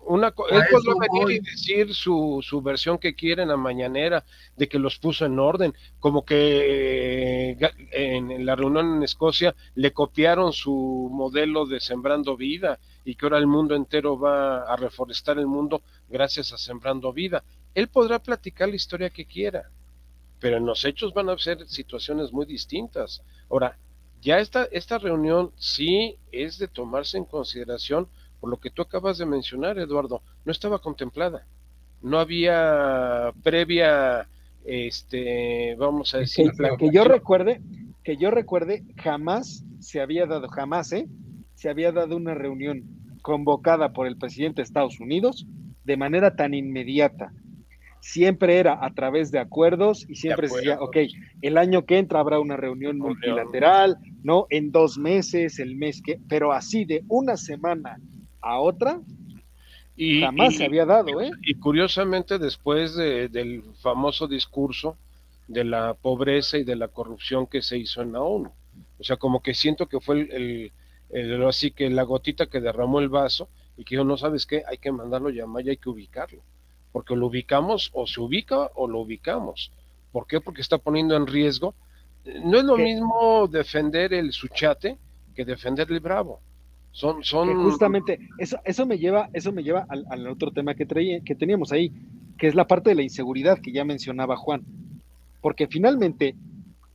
[0.07, 4.25] una, él podrá venir y decir su, su, versión que quiere en la mañanera,
[4.57, 9.93] de que los puso en orden, como que eh, en, la reunión en Escocia le
[9.93, 15.39] copiaron su modelo de Sembrando Vida y que ahora el mundo entero va a reforestar
[15.39, 17.45] el mundo gracias a Sembrando Vida.
[17.75, 19.71] Él podrá platicar la historia que quiera,
[20.41, 23.23] pero en los hechos van a ser situaciones muy distintas.
[23.49, 23.79] Ahora,
[24.21, 28.09] ya esta, esta reunión sí es de tomarse en consideración
[28.41, 31.47] por lo que tú acabas de mencionar, Eduardo, no estaba contemplada.
[32.03, 34.27] No había previa,
[34.65, 36.51] este, vamos a decir...
[36.79, 37.61] Que, yo recuerde,
[38.03, 41.07] que yo recuerde, jamás se había dado, jamás, ¿eh?
[41.55, 42.85] Se había dado una reunión
[43.21, 45.47] convocada por el presidente de Estados Unidos
[45.85, 47.33] de manera tan inmediata.
[48.01, 50.97] Siempre era a través de acuerdos y siempre se decía, ok,
[51.43, 54.47] el año que entra habrá una reunión multilateral, ¿no?
[54.49, 57.99] En dos meses, el mes que, pero así de una semana
[58.41, 59.01] a otra,
[59.97, 61.31] y, jamás se había dado, ¿eh?
[61.43, 64.97] Y curiosamente, después del famoso discurso
[65.47, 68.51] de la pobreza y de la corrupción que se hizo en la ONU.
[68.99, 70.73] O sea, como que siento que fue el,
[71.11, 74.63] el, así que la gotita que derramó el vaso y que yo no sabes qué,
[74.67, 76.43] hay que mandarlo llamar y hay que ubicarlo.
[76.93, 79.73] Porque lo ubicamos o se ubica o lo ubicamos.
[80.13, 80.41] ¿Por qué?
[80.41, 81.75] Porque está poniendo en riesgo.
[82.45, 84.99] No es lo mismo defender el suchate
[85.35, 86.41] que defender el bravo.
[86.93, 87.63] Son, son...
[87.63, 91.73] justamente, eso, eso me lleva, eso me lleva al, otro tema que, traía, que teníamos
[91.73, 91.93] ahí,
[92.37, 94.65] que es la parte de la inseguridad que ya mencionaba Juan.
[95.41, 96.35] Porque finalmente,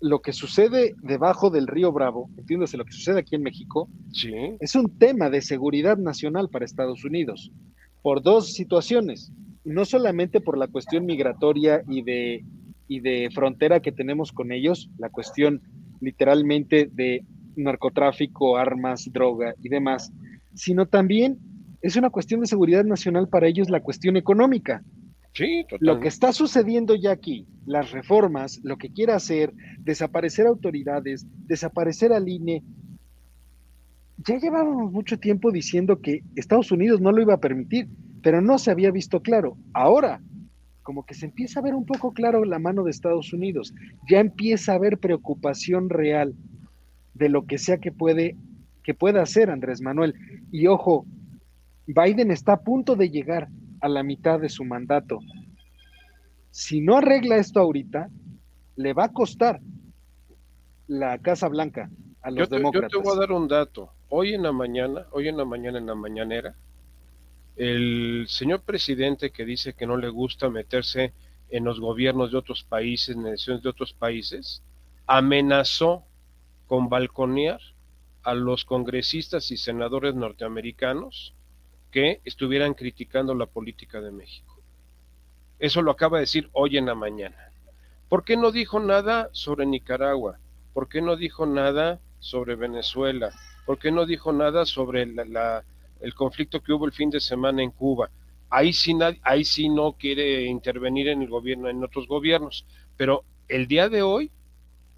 [0.02, 4.34] lo que sucede debajo del río Bravo, entiéndase lo que sucede aquí en México, sí.
[4.60, 7.52] es un tema de seguridad nacional para Estados Unidos,
[8.02, 9.32] por dos situaciones.
[9.64, 12.46] No solamente por la cuestión migratoria y de,
[12.88, 15.62] y de frontera que tenemos con ellos, la cuestión
[16.02, 17.24] literalmente de
[17.56, 20.12] narcotráfico, armas, droga y demás,
[20.54, 21.38] sino también
[21.82, 24.84] es una cuestión de seguridad nacional para ellos la cuestión económica.
[25.34, 31.28] Sí, Lo que está sucediendo ya aquí, las reformas, lo que quiere hacer, desaparecer autoridades,
[31.46, 32.64] desaparecer al INE,
[34.18, 37.90] ya llevábamos mucho tiempo diciendo que Estados Unidos no lo iba a permitir,
[38.24, 39.58] pero no se había visto claro.
[39.74, 40.22] Ahora,
[40.84, 43.74] como que se empieza a ver un poco claro la mano de Estados Unidos,
[44.10, 46.34] ya empieza a haber preocupación real
[47.16, 48.36] de lo que sea que puede
[48.84, 50.14] que pueda hacer Andrés Manuel.
[50.52, 51.08] Y ojo,
[51.88, 53.48] Biden está a punto de llegar
[53.82, 55.20] a la mitad de su mandato.
[56.52, 58.10] Si no arregla esto ahorita,
[58.76, 59.60] le va a costar
[60.88, 61.90] la Casa Blanca
[62.22, 62.92] a los demócratas.
[62.92, 63.90] Yo te voy a dar un dato.
[64.10, 66.56] Hoy en la mañana, hoy en la mañana, en la mañanera,
[67.56, 71.14] el señor presidente que dice que no le gusta meterse
[71.50, 74.62] en los gobiernos de otros países, en elecciones de otros países,
[75.08, 76.04] amenazó
[76.68, 77.60] con balconear
[78.24, 81.36] a los congresistas y senadores norteamericanos
[81.92, 84.62] que estuvieran criticando la política de México.
[85.60, 87.38] Eso lo acaba de decir hoy en la mañana.
[88.10, 90.40] ¿Por qué no dijo nada sobre Nicaragua?
[90.74, 93.32] ¿Por qué no dijo nada sobre Venezuela?
[93.66, 97.72] ¿Por qué no dijo nada sobre el conflicto que hubo el fin de semana en
[97.72, 98.10] Cuba?
[98.50, 102.66] Ahí sí, ahí sí no quiere intervenir en el gobierno, en otros gobiernos,
[102.98, 104.32] pero el día de hoy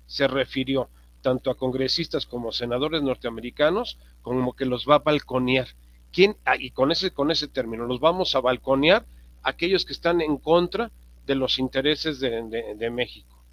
[0.05, 0.89] se refirió
[1.27, 5.67] tanto a congresistas como senadores norteamericanos como que los va a balconear.
[6.13, 6.37] ¿Quién?
[6.45, 9.05] Ah, y con ese, con ese término, los vamos a balconear
[9.43, 10.89] aquellos que están en contra
[11.25, 13.43] de los intereses de, México.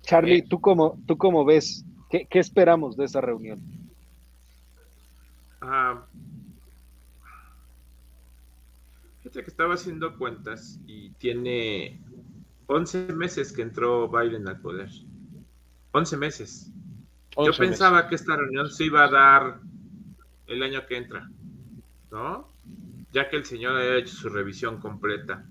[0.00, 1.84] Charlie, eh, ¿tú, cómo, ¿tú cómo ves?
[2.08, 3.60] ¿Qué, esperamos de esa reunión?
[5.60, 6.06] Ah,
[9.18, 12.00] fíjate que estaba haciendo cuentas y tiene
[12.66, 14.88] 11 meses que entró Biden al poder.
[15.92, 16.70] 11 meses.
[17.36, 19.60] Yo pensaba que esta reunión se iba a dar
[20.46, 21.28] el año que entra,
[22.10, 22.48] ¿no?
[23.12, 25.44] Ya que el señor ha hecho su revisión completa.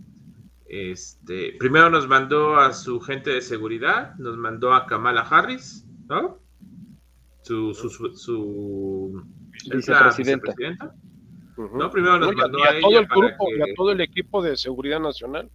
[0.65, 6.39] Este, primero nos mandó a su gente de seguridad, nos mandó a Kamala Harris, ¿no?
[7.41, 9.23] Su, su, su,
[9.69, 10.53] vicepresidenta.
[11.57, 11.91] ¿no?
[11.91, 15.49] Primero nos mandó a, todo el grupo y a todo el equipo de seguridad nacional.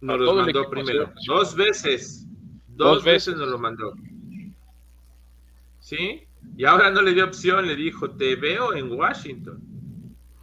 [0.00, 2.26] Nos lo mandó primero, dos veces,
[2.68, 3.94] dos, veces nos lo mandó.
[5.84, 6.22] ¿Sí?
[6.56, 9.60] Y ahora no le dio opción, le dijo, te veo en Washington.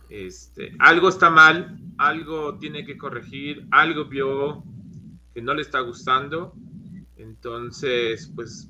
[0.08, 4.64] Este, algo está mal, algo tiene que corregir, algo vio
[5.34, 6.54] que no le está gustando.
[7.18, 8.70] Entonces, pues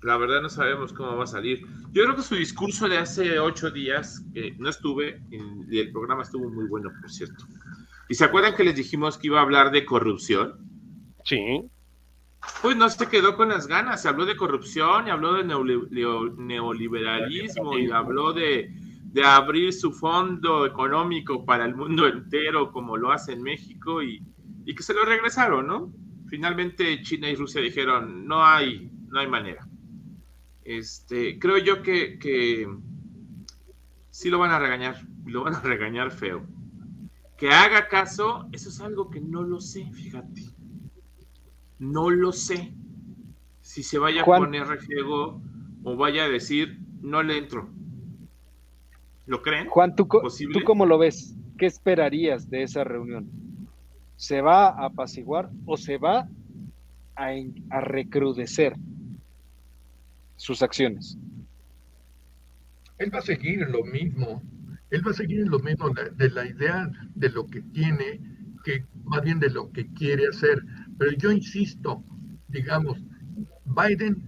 [0.00, 1.66] la verdad no sabemos cómo va a salir.
[1.92, 6.22] Yo creo que su discurso de hace ocho días, que no estuve, y el programa
[6.22, 7.44] estuvo muy bueno, por cierto.
[8.08, 10.54] ¿Y se acuerdan que les dijimos que iba a hablar de corrupción?
[11.26, 11.68] Sí.
[12.62, 17.76] Pues no se quedó con las ganas, se habló de corrupción y habló de neoliberalismo
[17.78, 18.72] y habló de
[19.16, 24.22] de abrir su fondo económico para el mundo entero como lo hace en México y,
[24.66, 25.90] que se lo regresaron, ¿no?
[26.28, 29.66] Finalmente China y Rusia dijeron, no hay, no hay manera.
[30.64, 32.68] Este, creo yo que, que
[34.10, 36.46] sí lo van a regañar, lo van a regañar feo.
[37.38, 40.42] Que haga caso, eso es algo que no lo sé, fíjate.
[41.78, 42.72] No lo sé.
[43.62, 45.40] Si se vaya a poner refriego
[45.82, 47.68] o vaya a decir, no le entro.
[49.26, 49.68] ¿Lo creen?
[49.68, 51.34] Juan, ¿tú, ¿tú cómo lo ves?
[51.58, 53.28] ¿Qué esperarías de esa reunión?
[54.16, 56.28] ¿Se va a apaciguar o se va
[57.16, 58.74] a, recrudecer
[60.36, 61.18] sus acciones?
[62.98, 64.42] Él va a seguir en lo mismo.
[64.90, 68.20] Él va a seguir en lo mismo de la idea de lo que tiene,
[68.64, 70.62] que más bien de lo que quiere hacer.
[70.98, 72.02] Pero yo insisto,
[72.48, 72.98] digamos,
[73.64, 74.22] Biden,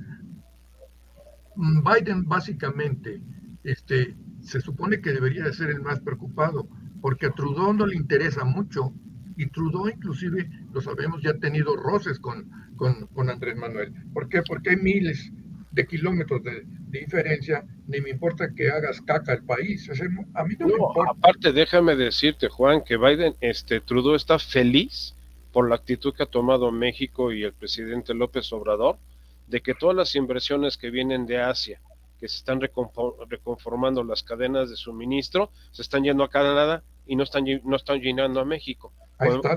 [1.57, 3.22] Biden básicamente,
[3.64, 6.68] este, se supone que debería de ser el más preocupado,
[7.00, 8.92] porque a Trudeau no le interesa mucho,
[9.37, 13.92] y Trudeau inclusive, lo sabemos, ya ha tenido roces con, con, Andrés Manuel.
[14.12, 14.42] ¿Por qué?
[14.42, 15.33] Porque hay miles
[15.70, 19.88] de kilómetros de, diferencia, ni me importa que hagas caca al país.
[19.90, 21.12] a mí no, me importa.
[21.12, 25.14] Aparte, déjame decirte, Juan, que Biden, este, Trudeau está feliz
[25.52, 28.98] por la actitud que ha tomado México y el presidente López Obrador,
[29.46, 31.80] de que todas las inversiones que vienen de Asia,
[32.20, 37.22] que se están reconformando las cadenas de suministro, se están yendo a Canadá y no
[37.22, 38.92] están, no están llenando a México.
[39.18, 39.56] Ahí está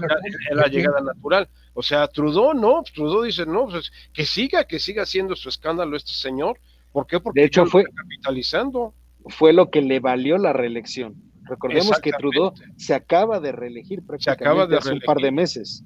[0.52, 1.50] la, llegada natural.
[1.74, 5.98] O sea, Trudeau no, Trudeau dice, no, pues que siga, que siga haciendo su escándalo
[5.98, 6.60] este señor.
[6.92, 7.20] ¿Por qué?
[7.20, 8.94] Porque de hecho fue capitalizando.
[9.28, 11.31] Fue lo que le valió la reelección.
[11.44, 15.84] Recordemos que Trudeau se acaba de reelegir prácticamente hace un par de meses.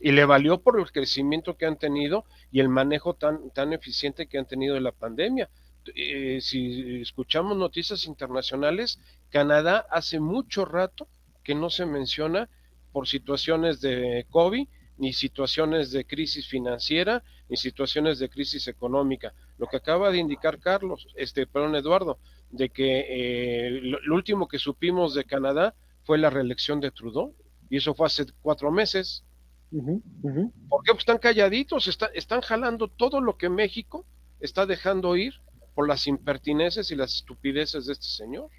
[0.00, 4.26] Y le valió por el crecimiento que han tenido y el manejo tan, tan eficiente
[4.26, 5.48] que han tenido de la pandemia.
[5.94, 8.98] Eh, si escuchamos noticias internacionales,
[9.30, 11.08] Canadá hace mucho rato
[11.42, 12.48] que no se menciona
[12.92, 14.66] por situaciones de COVID,
[14.98, 19.34] ni situaciones de crisis financiera, ni situaciones de crisis económica.
[19.58, 22.18] Lo que acaba de indicar Carlos, este, perdón, Eduardo,
[22.50, 27.34] de que eh, lo, último que supimos de Canadá fue la reelección de Trudeau,
[27.70, 29.24] y eso fue hace cuatro meses.
[29.70, 30.92] ¿Por qué?
[30.92, 34.04] Pues están calladitos, están jalando todo lo que México
[34.40, 35.32] está dejando ir
[35.74, 38.50] por las impertinencias y las estupideces de este señor.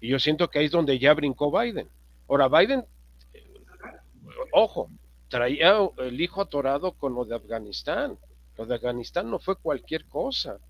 [0.00, 1.88] Y yo siento que ahí es donde ya brincó Biden.
[2.28, 2.84] Ahora, Biden,
[3.32, 3.44] eh,
[4.52, 4.90] ojo,
[5.34, 8.16] traía el hijo atorado con lo de Afganistán.
[8.56, 10.60] Lo de Afganistán no fue cualquier cosa.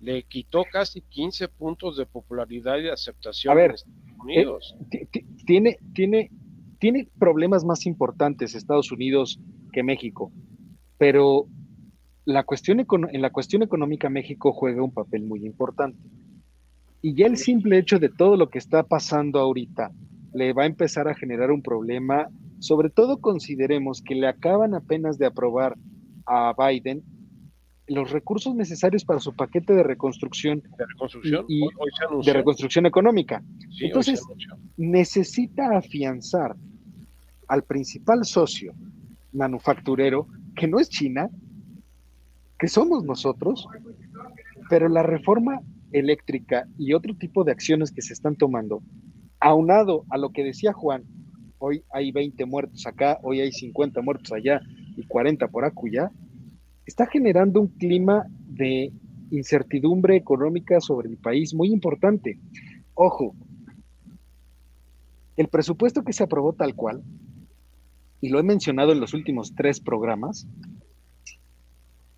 [0.00, 4.74] Le quitó casi 15 puntos de popularidad y de aceptación en Estados Unidos.
[4.90, 5.06] Eh,
[5.46, 6.32] tiene, tiene
[6.80, 9.38] tiene problemas más importantes Estados Unidos
[9.72, 10.32] que México,
[10.96, 11.46] pero
[12.24, 15.98] la cuestión en la cuestión económica México juega un papel muy importante.
[17.02, 19.92] Y ya el simple hecho de todo lo que está pasando ahorita
[20.32, 25.18] le va a empezar a generar un problema, sobre todo consideremos que le acaban apenas
[25.18, 25.76] de aprobar
[26.26, 27.02] a Biden
[27.88, 31.66] los recursos necesarios para su paquete de reconstrucción, de reconstrucción, y,
[32.24, 33.42] de reconstrucción económica.
[33.80, 34.22] Entonces,
[34.76, 36.54] necesita afianzar
[37.48, 38.74] al principal socio
[39.32, 41.30] manufacturero, que no es China,
[42.58, 43.66] que somos nosotros,
[44.68, 45.60] pero la reforma
[45.92, 48.82] eléctrica y otro tipo de acciones que se están tomando,
[49.40, 51.04] aunado a lo que decía Juan,
[51.58, 54.60] hoy hay 20 muertos acá, hoy hay 50 muertos allá
[54.96, 56.10] y 40 por acullá,
[56.86, 58.92] está generando un clima de
[59.30, 62.38] incertidumbre económica sobre el país muy importante.
[62.94, 63.34] Ojo,
[65.36, 67.02] el presupuesto que se aprobó tal cual,
[68.20, 70.48] y lo he mencionado en los últimos tres programas,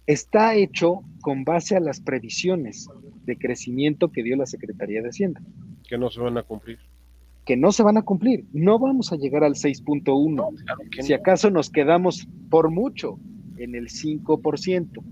[0.06, 2.88] está hecho con base a las previsiones
[3.24, 5.42] de crecimiento que dio la Secretaría de Hacienda.
[5.86, 6.78] Que no se van a cumplir.
[7.45, 8.45] Que no se van a cumplir.
[8.53, 11.03] No vamos a llegar al 6.1.
[11.03, 13.18] si acaso nos quedamos por mucho
[13.57, 15.03] en el 5%,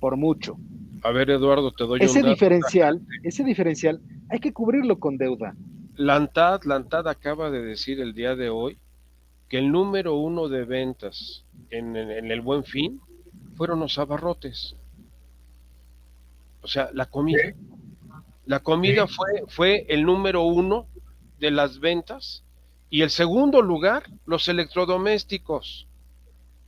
[0.00, 0.56] por mucho.
[1.02, 5.54] A ver, Eduardo, te doy ese diferencial, ese diferencial hay que cubrirlo con deuda.
[5.96, 8.78] La ANTAD, acaba de decir el día de hoy
[9.48, 13.00] que el número uno de ventas en, el Buen Fin
[13.56, 14.76] fueron los abarrotes.
[16.62, 17.52] O sea, la comida.
[18.46, 20.86] La comida fue, fue el número uno
[21.42, 22.44] de las ventas
[22.88, 25.88] y el segundo lugar, los electrodomésticos.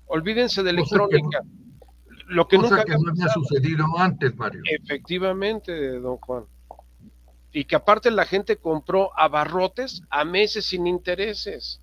[0.07, 1.43] Olvídense de electrónica.
[2.27, 4.63] lo que nunca que no había sucedido antes, Mario.
[4.65, 6.45] Efectivamente, don Juan.
[7.53, 11.81] Y que aparte la gente compró abarrotes a meses sin intereses.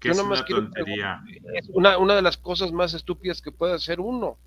[0.00, 1.20] Que es una tontería.
[1.52, 4.38] Es una, una, de las cosas más estúpidas que puede hacer uno.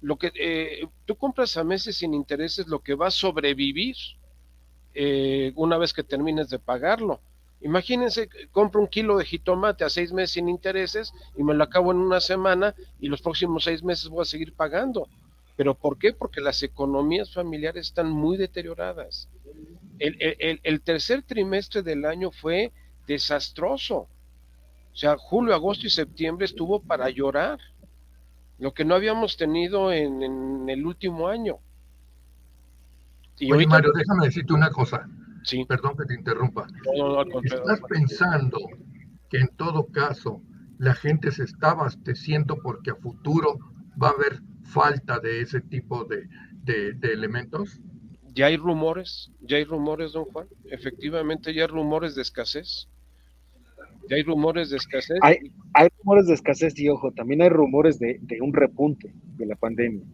[0.00, 3.94] Lo que eh, tú compras a meses sin intereses, lo que va a sobrevivir
[4.98, 7.20] eh, una vez que termines de pagarlo.
[7.60, 11.92] Imagínense, compro un kilo de jitomate a seis meses sin intereses y me lo acabo
[11.92, 15.08] en una semana y los próximos seis meses voy a seguir pagando.
[15.56, 16.12] ¿Pero por qué?
[16.12, 19.28] Porque las economías familiares están muy deterioradas.
[19.98, 22.72] El, tercer trimestre del año fue
[23.06, 24.08] desastroso.
[24.92, 27.58] O sea, julio, agosto y septiembre estuvo para llorar.
[28.58, 31.58] Lo que no habíamos tenido en, el último año.
[33.38, 35.08] Y Oye, Mario, déjame decirte una cosa.
[35.68, 36.66] Perdón que te interrumpa.
[37.44, 38.58] ¿Estás pensando
[39.28, 40.42] que en todo caso
[40.78, 43.58] la gente se está abasteciendo porque a futuro
[44.02, 46.28] va a haber falta de ese tipo de,
[47.02, 47.80] elementos?
[48.34, 50.46] Ya hay rumores, ya hay rumores, don Juan.
[50.64, 52.88] Efectivamente, ya hay rumores de escasez.
[54.10, 55.18] Ya hay rumores de escasez.
[55.22, 59.56] Hay, hay rumores de escasez y ojo, también hay rumores de, un repunte de la
[59.56, 60.04] pandemia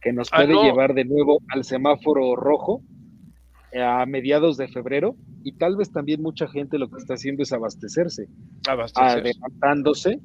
[0.00, 2.82] que nos ah, puede llevar de nuevo al semáforo rojo
[3.78, 7.52] a mediados de febrero y tal vez también mucha gente lo que está haciendo es
[7.52, 8.28] abastecerse,
[8.94, 10.20] adelantándose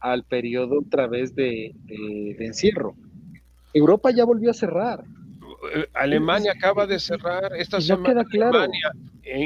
[0.00, 1.74] al periodo otra vez de,
[2.38, 2.94] encierro.
[3.74, 5.04] Europa ya volvió a cerrar.
[5.74, 8.24] Eh, Alemania acaba de cerrar esta semana.
[8.32, 8.92] Alemania,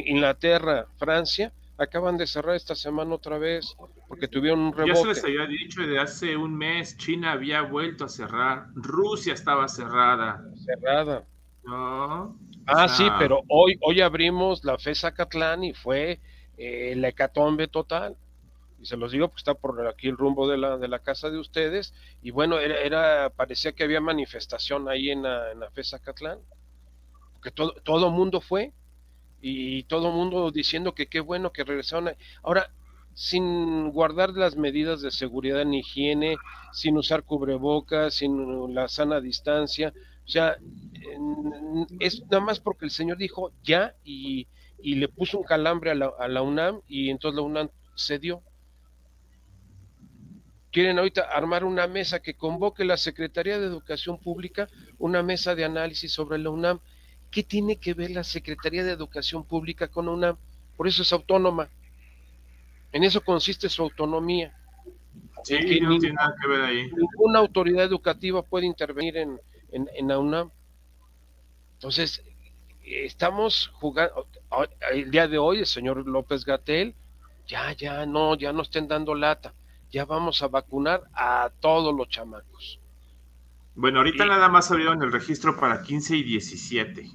[0.06, 3.74] Inglaterra, Francia acaban de cerrar esta semana otra vez
[4.12, 4.92] porque tuvieron un rebote.
[4.92, 9.32] Ya se les había dicho de hace un mes, China había vuelto a cerrar, Rusia
[9.32, 10.44] estaba cerrada.
[10.54, 11.24] Cerrada.
[12.66, 16.20] Ah, sí, pero hoy, hoy abrimos la FESA Catlán y fue
[16.58, 18.14] eh, la hecatombe total.
[18.82, 21.30] Y se los digo porque está por aquí el rumbo de la, de la casa
[21.30, 21.94] de ustedes.
[22.20, 26.38] Y bueno, era, era parecía que había manifestación ahí en la, en la FESA Catlán.
[27.32, 28.72] Porque todo, todo mundo fue
[29.40, 32.14] y todo mundo diciendo que qué bueno que regresaron.
[32.42, 32.70] Ahora,
[33.14, 36.36] sin guardar las medidas de seguridad en higiene,
[36.72, 39.92] sin usar cubrebocas, sin la sana distancia,
[40.24, 40.56] o sea,
[42.00, 44.46] es nada más porque el señor dijo ya y,
[44.82, 48.42] le puso un calambre a la, UNAM y entonces la UNAM cedió.
[50.72, 55.64] Quieren ahorita armar una mesa que convoque la Secretaría de Educación Pública, una mesa de
[55.64, 56.80] análisis sobre la UNAM.
[57.30, 60.36] ¿Qué tiene que ver la Secretaría de Educación Pública con la UNAM?
[60.76, 61.68] Por eso es autónoma.
[62.92, 64.54] En eso consiste su autonomía.
[65.44, 66.90] Sí, no tiene nada que ver ahí.
[66.92, 69.40] Ninguna autoridad educativa puede intervenir en,
[69.72, 70.50] en, en la UNAM.
[71.74, 72.22] Entonces,
[72.84, 74.28] estamos jugando,
[74.92, 76.94] el día de hoy el señor López Gatel,
[77.46, 79.54] ya, ya, no, ya no estén dando lata,
[79.90, 82.80] ya vamos a vacunar a todos los chamacos.
[83.74, 87.10] Bueno, ahorita nada más abrieron el registro para 15 y 17.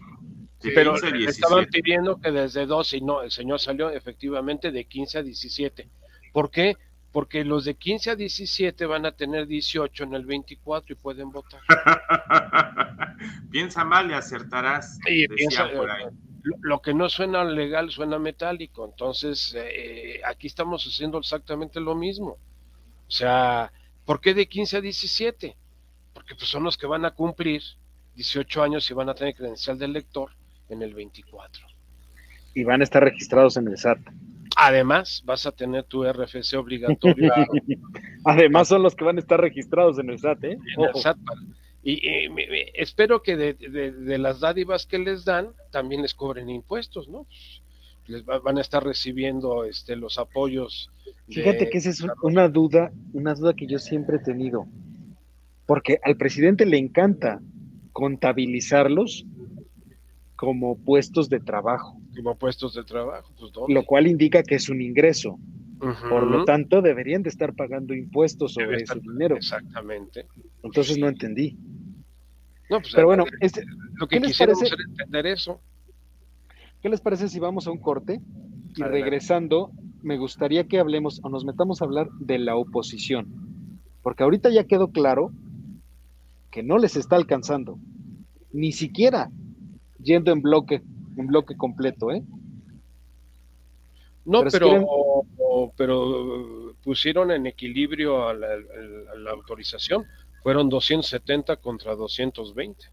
[0.73, 5.23] Pero estaban pidiendo que desde 12, y no, el señor salió efectivamente de 15 a
[5.23, 5.89] 17.
[6.31, 6.75] ¿Por qué?
[7.11, 11.31] Porque los de 15 a 17 van a tener 18 en el 24 y pueden
[11.31, 11.61] votar.
[13.51, 14.99] Piensa mal y acertarás.
[15.03, 16.05] Piensa, por ahí.
[16.43, 18.85] lo, lo que no suena legal suena metálico.
[18.85, 22.37] Entonces, eh, aquí estamos haciendo exactamente lo mismo.
[23.07, 23.71] O sea,
[24.05, 25.57] ¿por qué de 15 a 17?
[26.13, 27.63] Porque pues, son los que van a cumplir
[28.15, 30.31] 18 años y van a tener credencial de lector
[30.69, 31.65] en el 24.
[32.53, 33.99] Y van a estar registrados en el SAT.
[34.55, 37.31] Además, vas a tener tu RFC obligatorio
[38.25, 40.57] Además son los que van a estar registrados en el SAT, ¿eh?
[40.77, 40.95] en el.
[41.01, 41.17] SAT.
[41.83, 42.01] Y,
[42.73, 47.27] espero que de, de- de las dádivas que les dan, también les cobren impuestos, ¿no?
[48.07, 50.89] Les va- van a estar recibiendo este, los apoyos.
[51.27, 54.65] de- Fíjate que esa es un- una duda, una duda que yo siempre he tenido.
[55.65, 57.39] Porque al presidente le encanta
[57.93, 59.25] contabilizarlos
[60.37, 63.29] como puestos de trabajo, como puestos de trabajo.
[63.37, 65.37] Pues, lo cual indica que es un ingreso.
[66.09, 69.35] Por lo tanto, deberían de estar pagando impuestos sobre estar- ese dinero.
[69.35, 70.25] Exactamente.
[70.63, 71.55] Entonces no entendí.
[72.69, 73.63] No, pues, Pero bueno, eh, este,
[73.95, 74.75] lo que ¿qué les quisiéramos parece?
[74.89, 75.59] entender eso.
[76.81, 78.13] ¿qué les parece si vamos a un corte?
[78.75, 78.89] Y Adelante.
[79.03, 79.71] regresando,
[80.03, 83.27] me gustaría que hablemos o nos metamos a hablar de la oposición.
[84.03, 85.31] Porque ahorita ya quedó claro
[86.51, 87.77] que no les está alcanzando.
[88.53, 89.29] Ni siquiera
[90.07, 90.81] yendo en bloque,
[91.17, 92.23] en bloque completo, ¿eh?
[94.25, 100.05] No, Pero pero, quieren- o- pero pusieron en equilibrio a la, a la autorización.
[100.43, 102.87] Fueron 270 contra 220.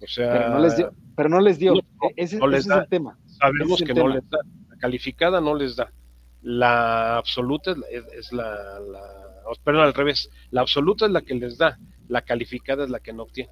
[0.00, 0.92] O sea, Pero no les dio.
[1.16, 1.72] Pero no les dio.
[1.74, 3.18] No, E- ese, no les ese es el tema.
[3.38, 4.14] sabemos es que el no tema.
[4.16, 4.38] les da.
[4.68, 5.90] La calificada no les da.
[6.42, 9.24] La absoluta es, la- es- la, la-
[9.64, 10.30] Perdón, al revés.
[10.50, 11.78] La absoluta es la que les da.
[12.08, 13.50] La calificada es la que no obtiene.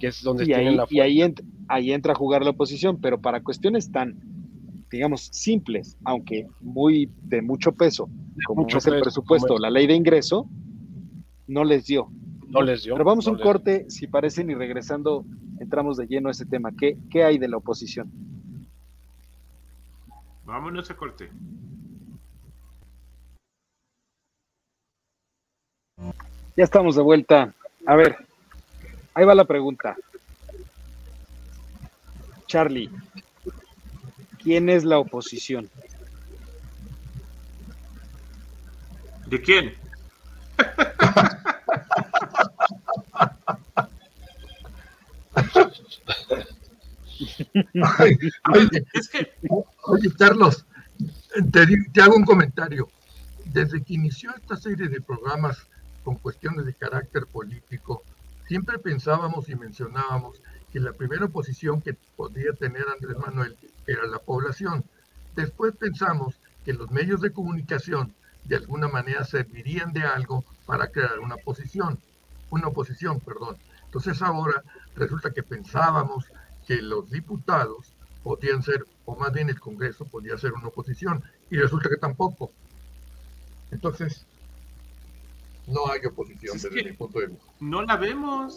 [0.00, 2.50] Que es donde Y tienen ahí, la y ahí, ent- ahí entra a jugar la
[2.50, 4.16] oposición, pero para cuestiones tan,
[4.90, 8.08] digamos, simples, aunque muy de mucho peso,
[8.46, 10.48] como mucho es el peso, presupuesto, la ley de ingreso,
[11.46, 12.08] no les dio.
[12.48, 12.94] No les dio.
[12.94, 15.24] Pero vamos a no un corte, si parecen, y regresando
[15.60, 16.70] entramos de lleno a ese tema.
[16.76, 18.10] ¿Qué, qué hay de la oposición?
[20.44, 21.30] Vámonos a corte.
[26.56, 27.54] Ya estamos de vuelta.
[27.86, 28.16] A ver,
[29.14, 29.96] ahí va la pregunta.
[32.46, 32.90] Charlie,
[34.42, 35.70] ¿quién es la oposición?
[39.26, 39.74] ¿De quién?
[47.98, 48.18] Ay,
[48.52, 49.30] oye, Es que
[49.84, 50.66] oye, Carlos,
[51.52, 52.88] te, te hago un comentario.
[53.44, 55.66] Desde que inició esta serie de programas
[56.02, 58.02] con cuestiones de carácter político,
[58.50, 60.42] siempre pensábamos y mencionábamos
[60.72, 64.82] que la primera oposición que podía tener Andrés Manuel era la población.
[65.36, 66.34] Después pensamos
[66.64, 68.12] que los medios de comunicación
[68.46, 72.00] de alguna manera servirían de algo para crear una oposición,
[72.50, 73.56] una oposición, perdón.
[73.84, 74.64] Entonces ahora
[74.96, 76.24] resulta que pensábamos
[76.66, 77.94] que los diputados
[78.24, 81.22] podían ser, o más bien el Congreso podía ser una oposición,
[81.52, 82.50] y resulta que tampoco.
[83.70, 84.26] Entonces,
[85.66, 87.44] no hay oposición Es desde mi punto de vista.
[87.60, 88.56] no la vemos.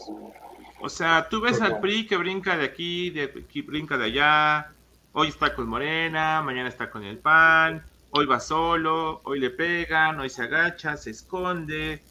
[0.82, 1.80] O sea, tú ves al.
[1.80, 4.72] PRI que brinca de aquí, de aquí brinca de allá.
[5.14, 7.84] Hoy está con Morena, mañana está con el PAN.
[8.10, 12.02] Hoy va solo, hoy le pegan, hoy se agacha, se esconde.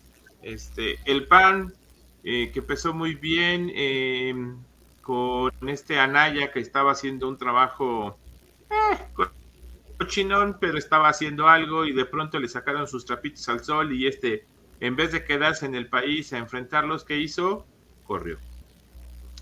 [0.43, 1.73] Este, el PAN
[2.25, 4.35] eh, que empezó muy bien eh,
[5.01, 8.17] con este Anaya que estaba haciendo un trabajo
[8.71, 9.31] eh, co-
[9.99, 14.07] cochinón, pero estaba haciendo algo y de pronto le sacaron sus trapitos al sol y
[14.07, 14.47] este,
[14.83, 17.71] en vez de quedarse en el país a enfrentarlos, ¿qué hizo?
[18.03, 18.43] Corrió.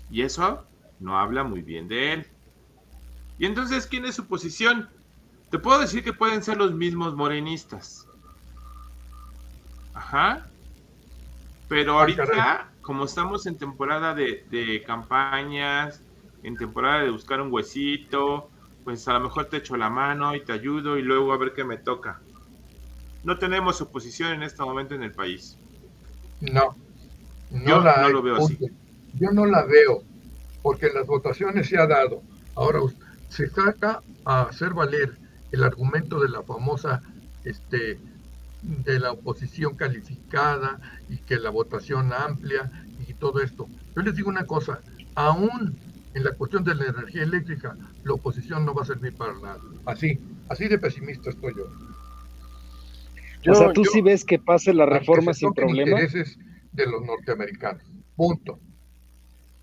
[0.09, 0.69] Y eso
[0.99, 2.27] no habla muy bien de él.
[3.37, 4.89] Y entonces, ¿quién es su posición?
[5.49, 8.09] Te puedo decir que pueden ser los mismos morenistas.
[9.93, 10.51] Ajá.
[11.67, 16.05] Pero Ah, ahorita, como estamos en temporada de, de campañas,
[16.43, 18.51] en temporada de buscar un huesito,
[18.83, 21.53] pues a lo mejor te echo la mano y te ayudo y luego a ver
[21.55, 22.23] qué me toca.
[23.23, 25.57] No tenemos oposición en este momento en el país.
[26.39, 26.75] No,
[27.51, 28.65] no Yo la no hay, lo veo punto.
[29.13, 30.03] Yo no la veo,
[30.61, 32.23] porque las votaciones se ha dado.
[32.55, 32.79] Ahora
[33.29, 35.17] se saca a hacer valer
[35.51, 37.01] el argumento de la famosa,
[37.43, 37.99] este,
[38.61, 42.71] de la oposición calificada y que la votación amplia
[43.07, 43.67] y todo esto.
[43.95, 44.79] Yo les digo una cosa,
[45.15, 45.77] aún
[46.13, 49.59] en la cuestión de la energía eléctrica, la oposición no va a servir para nada.
[49.85, 50.19] Así,
[50.49, 51.67] así de pesimista estoy yo.
[53.49, 55.99] O sea, tú yo- sí ves que pase la reforma sin problema.
[56.01, 56.37] intereses
[56.71, 57.83] de los norteamericanos.
[58.15, 58.59] Punto.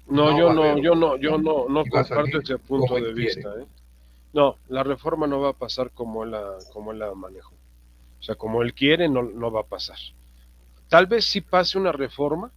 [0.09, 3.49] No, No yo no, haber yo no, yo no, no comparto ese punto de vista.
[3.61, 3.67] ¿eh?
[4.33, 7.55] No, la reforma no va a pasar como él la, como él la manejó.
[8.19, 9.99] O sea, como él quiere, no, no va a pasar.
[10.89, 12.51] Tal vez sí pase una reforma,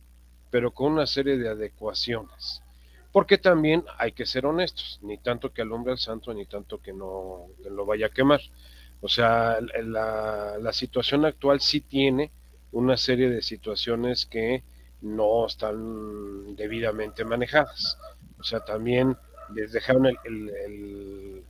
[0.49, 2.61] pero con una serie de adecuaciones.
[3.11, 6.93] Porque también hay que ser honestos, ni tanto que alumbre al santo, ni tanto que
[6.93, 8.39] no que lo vaya a quemar.
[9.01, 12.31] O sea, la, la situación actual sí tiene
[12.71, 14.63] una serie de situaciones que
[15.01, 17.97] no están debidamente manejadas.
[18.39, 19.17] O sea, también
[19.53, 21.43] les dejaron el, el,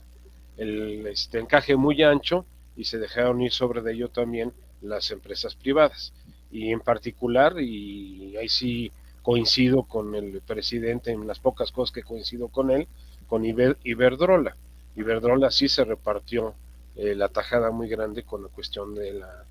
[0.56, 2.44] el, este, encaje muy ancho
[2.76, 6.12] y se dejaron ir sobre de ello también las empresas privadas.
[6.50, 8.92] Y en particular, y ahí sí
[9.22, 12.88] coincido con el presidente en las pocas cosas que coincido con él,
[13.28, 14.56] con Iber, Iberdrola.
[14.96, 16.54] Iberdrola sí se repartió
[16.96, 19.44] eh, la tajada muy grande con la cuestión de la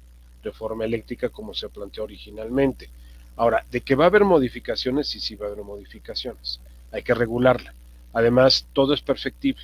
[0.43, 2.89] reforma eléctrica como se planteó originalmente.
[3.35, 6.59] Ahora, de que va a haber modificaciones, sí, sí va a haber modificaciones.
[6.91, 7.73] Hay que regularla.
[8.13, 9.63] Además, todo es perfectible.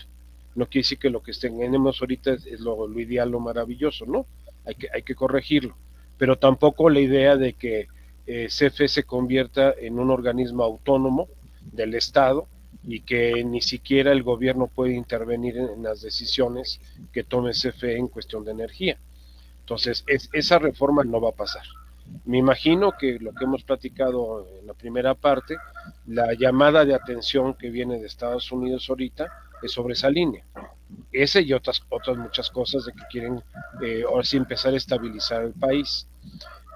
[0.55, 4.25] No quiere decir que lo que tenemos ahorita es, lo, ideal, lo maravilloso, ¿no?
[4.65, 5.75] Hay que, hay que corregirlo.
[6.17, 7.87] Pero tampoco la idea de que
[8.25, 11.27] eh, CFE se convierta en un organismo autónomo
[11.61, 12.47] del Estado
[12.87, 16.79] y que ni siquiera el gobierno puede intervenir en, las decisiones
[17.11, 18.97] que tome CFE en cuestión de energía.
[19.59, 21.63] Entonces, es, esa reforma no va a pasar.
[22.23, 25.57] Me imagino que lo que hemos platicado en la primera parte,
[26.05, 29.27] la llamada de atención que viene de Estados Unidos ahorita
[29.61, 30.45] es sobre esa línea.
[31.11, 33.43] Ese y otras, otras muchas cosas de que quieren
[33.81, 36.07] eh, ahora sí empezar a estabilizar el país.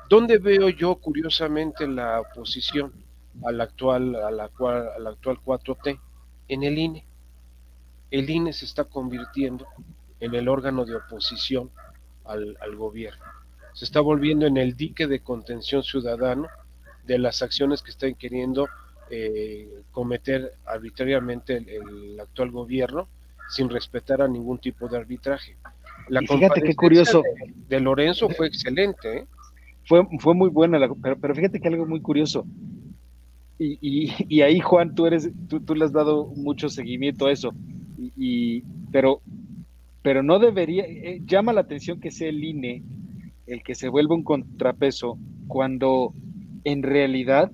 [0.09, 2.91] ¿Dónde veo yo curiosamente la oposición
[3.43, 5.99] al actual, a la, a la actual 4T?
[6.47, 7.05] En el INE.
[8.09, 9.65] El INE se está convirtiendo
[10.19, 11.69] en el órgano de oposición
[12.25, 13.23] al, al, gobierno.
[13.73, 16.47] Se está volviendo en el dique de contención ciudadano
[17.05, 18.67] de las acciones que están queriendo
[19.09, 23.07] eh, cometer arbitrariamente el, el, actual gobierno
[23.49, 25.57] sin respetar a ningún tipo de arbitraje.
[26.07, 27.21] La y fíjate qué curioso.
[27.21, 29.17] De, de Lorenzo fue excelente.
[29.17, 29.27] ¿eh?
[29.85, 32.45] Fue, fue muy buena, la, pero, pero, fíjate que algo muy curioso.
[33.63, 37.31] Y, y, y ahí, Juan, tú, eres, tú, tú, le has dado mucho seguimiento a
[37.31, 37.53] eso.
[38.17, 39.21] Y, pero
[40.01, 42.81] pero no debería, eh, llama la atención que sea el INE
[43.47, 46.13] el que se vuelva un contrapeso cuando
[46.63, 47.51] en realidad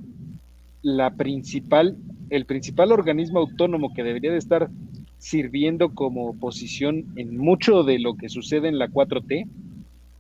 [0.81, 1.97] la principal,
[2.29, 4.69] el principal organismo autónomo que debería de estar
[5.17, 9.47] sirviendo como oposición en mucho de lo que sucede en la 4T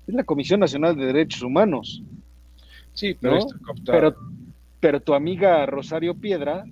[0.07, 2.01] es la Comisión Nacional de Derechos Humanos.
[2.93, 3.45] Sí, pero, ¿no?
[3.85, 4.15] pero,
[4.87, 6.63] pero tu amiga Rosario Piedra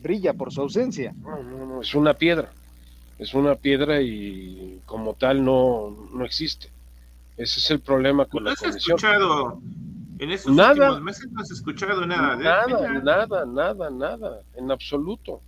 [0.00, 1.14] brilla por su ausencia.
[1.20, 2.50] No, no, no, es una piedra
[3.16, 6.68] es una piedra y como tal no, no existe.
[7.36, 8.96] Ese es el problema con ¿No la has comisión.
[8.96, 9.60] escuchado
[10.18, 10.72] en estos Nada.
[10.72, 15.40] últimos meses no has escuchado nada de Nada, nada, nada, nada, en absoluto.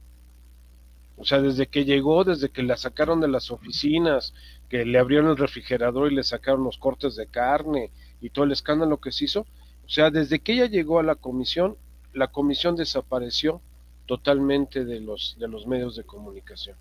[1.16, 4.32] O sea, desde que llegó, desde que la sacaron de las oficinas,
[4.68, 7.90] que le abrieron el refrigerador y le sacaron los cortes de carne
[8.20, 9.44] y todo el escándalo que se hizo,
[9.88, 11.76] o sea, desde que ella llegó a la comisión,
[12.12, 13.62] la comisión desapareció
[14.04, 16.76] totalmente de los, de los medios de comunicación.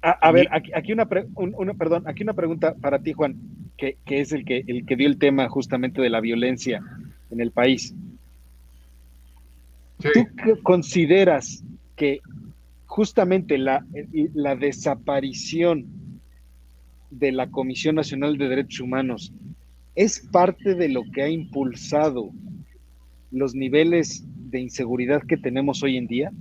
[0.00, 3.12] A, a, ver, aquí, aquí una, pre, un, una, perdón, aquí una pregunta para ti,
[3.12, 3.36] Juan,
[3.76, 6.82] que, que, es el que, el que dio el tema justamente de la violencia
[7.30, 7.94] en el país.
[10.00, 10.08] Sí.
[10.44, 11.62] ¿Tú consideras
[11.94, 12.20] que
[12.86, 13.84] justamente la,
[14.32, 15.86] la desaparición
[17.10, 19.32] de la Comisión Nacional de Derechos Humanos
[19.94, 22.30] es parte de lo que ha impulsado
[23.30, 26.32] los niveles de inseguridad que tenemos hoy en día?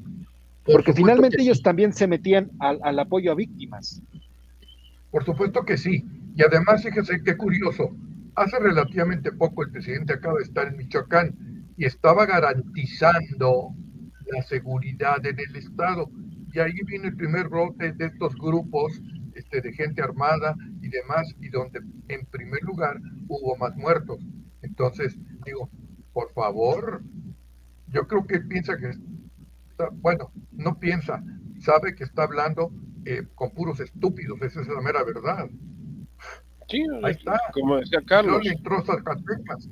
[0.66, 4.02] Porque finalmente ellos también se metían al, al, apoyo a víctimas.
[5.10, 6.06] Por supuesto que sí.
[6.36, 7.95] Y además, fíjese qué curioso.
[8.36, 11.36] Hace relativamente poco el presidente acaba de estar en Michoacán
[11.78, 13.74] y estaba garantizando
[14.32, 16.10] la seguridad en el Estado.
[16.54, 19.02] Y ahí viene el primer brote de estos grupos
[19.60, 22.97] de gente armada y demás, y donde en primer lugar
[23.28, 24.20] hubo más muertos.
[24.62, 25.70] Entonces, digo,
[26.14, 27.02] por favor,
[27.88, 28.93] yo creo que piensa que
[29.93, 31.24] bueno, no piensa,
[31.60, 32.72] sabe que está hablando
[33.06, 35.49] eh, con puros estúpidos, esa es la mera verdad.
[36.70, 37.39] Sí, ahí está.
[37.54, 38.43] Como decía Carlos.
[38.43, 39.68] Le entró Zacatecas.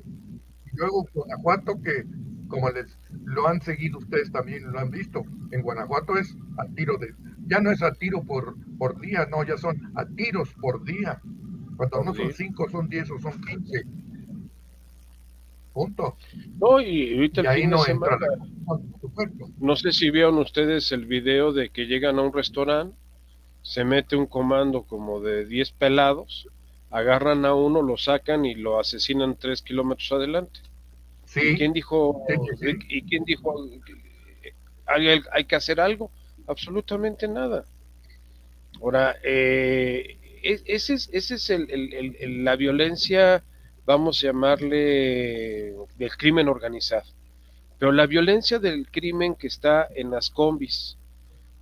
[0.66, 2.04] Y luego Guanajuato, que
[2.48, 5.22] como les lo han seguido ustedes también, lo han visto,
[5.52, 7.14] en Guanajuato es a tiro de,
[7.50, 11.20] ya no es a tiro por, por día, no, ya son a tiros por día.
[11.76, 12.24] Cuando por no día.
[12.26, 13.84] son cinco, son diez o son quince.
[15.72, 16.16] Punto.
[16.60, 18.28] No, y ahorita y ahí no entra la...
[19.58, 22.96] No sé si vieron ustedes el video de que llegan a un restaurante,
[23.62, 26.48] se mete un comando como de 10 pelados,
[26.90, 30.60] agarran a uno, lo sacan y lo asesinan tres kilómetros adelante.
[31.24, 31.40] Sí.
[31.40, 32.24] ¿Y quién dijo?
[32.28, 33.68] Sí, sí, ¿Y quién dijo?
[34.86, 36.10] ¿Hay, hay que hacer algo?
[36.50, 37.64] Absolutamente nada.
[38.82, 43.44] Ahora, eh, es, ese es, ese es el, la violencia,
[43.86, 47.08] vamos a llamarle, del crimen organizado.
[47.78, 50.98] Pero la violencia del crimen que está en las combis,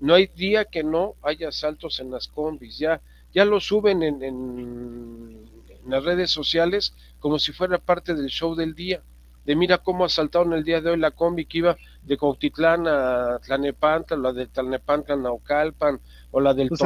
[0.00, 3.02] no hay día que no haya asaltos en las combis, ya,
[3.34, 5.44] ya lo suben en, en,
[5.86, 9.02] las redes sociales como si fuera parte del show del día.
[9.44, 11.76] De mira cómo asaltaron el día de hoy la combi que iba
[12.08, 16.00] de Cautitlán a Tlanepantla, la de Tlanepantla a Naucalpan,
[16.30, 16.80] o la del pues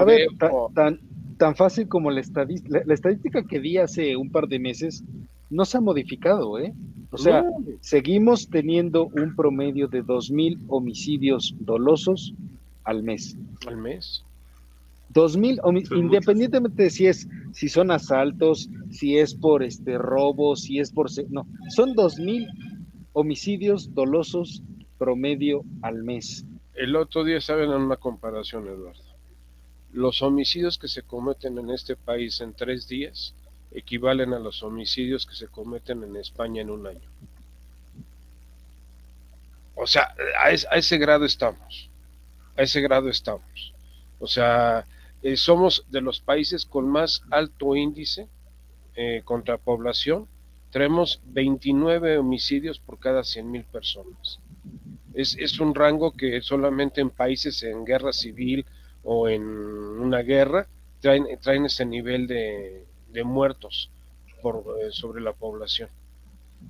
[0.75, 1.01] tan,
[1.39, 5.03] tan, fácil como la estadística, la, estadística que di hace un par de meses
[5.51, 6.73] no se ha modificado, ¿eh?
[7.11, 7.45] O sea,
[7.81, 12.33] seguimos teniendo un promedio de 2.000 homicidios dolosos
[12.85, 13.37] al mes.
[13.67, 14.25] Al mes.
[15.13, 20.91] 2.000, independientemente de si es, si son asaltos, si es por este robo, si es
[20.91, 21.11] por...
[21.29, 22.49] No, son 2.000
[23.13, 24.63] homicidios dolosos
[25.03, 26.45] promedio al mes.
[26.75, 29.03] El otro día saben una comparación, Eduardo.
[29.93, 33.35] Los homicidios que se cometen en este país en tres días
[33.73, 37.11] equivalen a los homicidios que se cometen en España en un año.
[39.75, 41.91] O sea, a, ese grado estamos.
[42.57, 43.75] A ese grado estamos.
[44.21, 44.87] O sea,
[45.21, 48.29] eh, somos de los países con más alto índice
[48.95, 50.29] eh, contra población.
[50.71, 54.39] Tenemos 29 homicidios por cada 100 mil personas.
[55.15, 58.65] Es, es un rango que solamente en países en guerra civil
[59.03, 60.67] o en una guerra
[61.01, 62.87] traen, traen ese nivel de,
[63.25, 63.91] muertos
[64.43, 65.89] por, eh, sobre la población.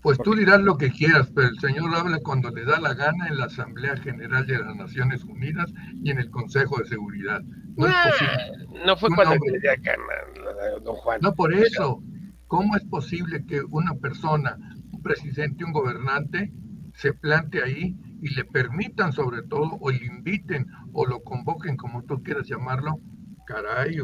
[0.00, 3.28] Pues tú dirás lo que quieras, pero el Señor habla cuando le da la gana
[3.28, 5.70] en la Asamblea General de las Naciones Unidas
[6.02, 7.42] y en el Consejo de Seguridad.
[7.76, 8.84] No, es posible.
[8.86, 11.20] No fue cuando le dio gana, don Juan.
[11.20, 12.02] No, por eso.
[12.48, 14.58] ¿Cómo es posible que una persona,
[14.92, 16.52] un presidente, un gobernante,
[16.94, 22.04] se plante ahí y le permitan sobre todo, o le inviten, o lo convoquen, como
[22.04, 23.00] tú quieras llamarlo,
[23.46, 23.96] caray.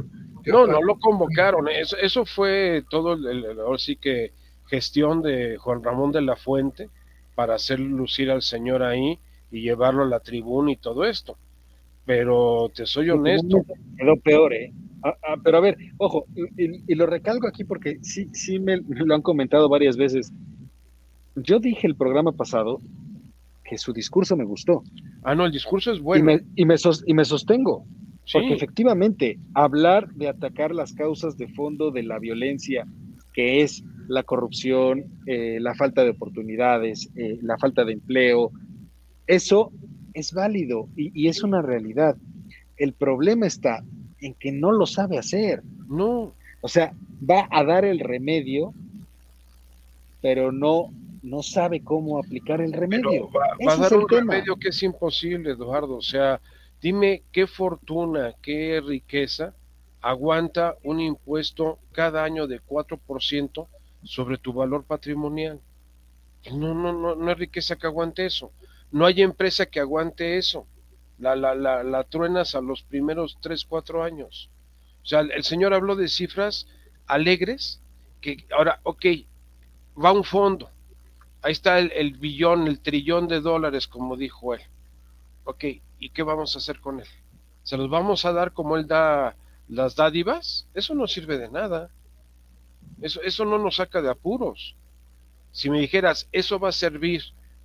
[0.44, 4.32] No, no lo convocaron, eso, eso fue todo, el, ahora sí que
[4.66, 6.90] gestión de Juan Ramón de la Fuente
[7.36, 9.20] para hacer lucir al señor ahí
[9.52, 11.36] y llevarlo a la tribuna y todo esto.
[12.04, 13.64] Pero te soy honesto.
[13.96, 14.72] Quedó peor, ¿eh?
[15.04, 18.78] Ah, ah, pero a ver, ojo, y, y, lo recalco aquí porque sí, sí me
[18.78, 20.32] lo han comentado varias veces.
[21.36, 22.80] Yo dije el programa pasado
[23.68, 24.82] que su discurso me gustó.
[25.22, 26.32] Ah, no, el discurso es bueno.
[26.32, 27.84] Y me, y me, sostengo.
[28.32, 32.86] Porque efectivamente, hablar de atacar las causas de fondo de la violencia,
[33.32, 38.50] que es la corrupción, eh, la falta de oportunidades, eh, la falta de empleo,
[39.26, 39.70] eso
[40.14, 42.16] es válido y, y, es una realidad.
[42.76, 43.82] El problema está
[44.20, 45.62] en que no lo sabe hacer.
[45.88, 46.32] No.
[46.60, 46.92] O sea,
[47.28, 48.72] va a dar el remedio,
[50.20, 50.90] pero no
[51.22, 53.30] no sabe cómo aplicar el remedio.
[53.30, 55.96] va, a dar un remedio que es imposible, Eduardo.
[55.96, 56.40] O sea,
[56.80, 59.54] dime qué fortuna, qué riqueza
[60.00, 63.66] aguanta un impuesto cada año de 4%
[64.04, 65.60] sobre tu valor patrimonial.
[66.52, 68.52] No, no, no, no hay riqueza que aguante eso.
[68.90, 70.66] No hay empresa que aguante eso.
[71.18, 74.50] La, la, la, la truenas a los primeros 3, 4 años.
[75.02, 76.66] O sea, el señor habló de cifras
[77.06, 77.80] alegres
[78.20, 79.04] que ahora, ok,
[80.02, 80.70] va un fondo,
[81.48, 84.60] Ahí está el, billón, el trillón de dólares, como dijo él.
[85.44, 85.64] Ok,
[85.98, 87.06] ¿y qué vamos a hacer con él?
[87.62, 89.34] ¿Se los vamos a dar como él da
[89.66, 90.68] las dádivas?
[90.74, 91.88] Eso no sirve de nada.
[93.00, 94.76] Eso, eso no nos saca de apuros.
[95.50, 97.22] Si me dijeras, eso va a servir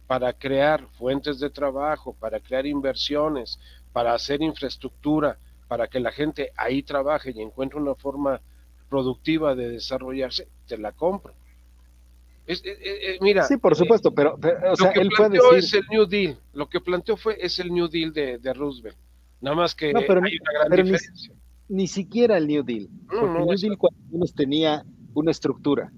[0.08, 3.60] para crear fuentes de trabajo, para crear inversiones,
[3.92, 8.40] para hacer infraestructura, para que la gente ahí trabaje y encuentre una forma
[8.90, 11.34] productiva de desarrollarse, te la compro.
[12.46, 12.62] Es,
[13.22, 16.38] mira, sí, por supuesto, pero, o sea, lo que él planteó es el New Deal.
[16.54, 18.98] Lo que planteó fue es el New Deal de, de Roosevelt.
[19.40, 21.34] Nada más que hay una gran diferencia.
[21.70, 22.90] Ni, siquiera el New Deal.
[23.08, 25.92] porque el New Deal cuando menos tenía una estructura.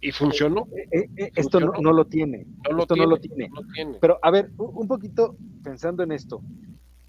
[0.00, 0.66] ¿Y funcionó?
[0.76, 2.46] Eh, eh, eh, esto no, lo tiene.
[2.76, 3.48] esto no lo tiene.
[4.00, 6.42] Pero a ver, un poquito pensando en esto,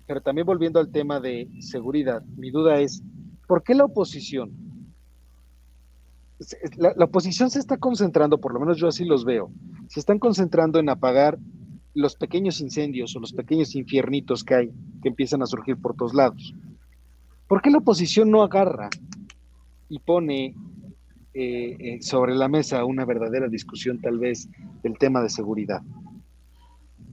[0.06, 3.02] pero también volviendo al tema de seguridad, mi duda es,
[3.48, 4.52] ¿por qué la oposición
[6.78, 9.52] la, oposición se está concentrando, por lo menos yo así los veo,
[9.88, 11.38] se están concentrando en apagar
[11.94, 14.72] los pequeños incendios o los pequeños infiernitos que hay,
[15.02, 16.54] que empiezan a surgir por todos lados.
[17.48, 18.90] ¿Por qué la oposición no agarra
[19.90, 20.56] y pone
[21.34, 24.50] eh, eh, sobre la mesa una verdadera discusión tal vez
[24.82, 25.82] del tema de seguridad?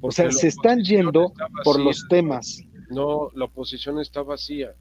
[0.01, 1.33] o sea, se están yendo
[1.65, 2.63] por los temas.
[2.91, 4.73] No, la oposición está vacía.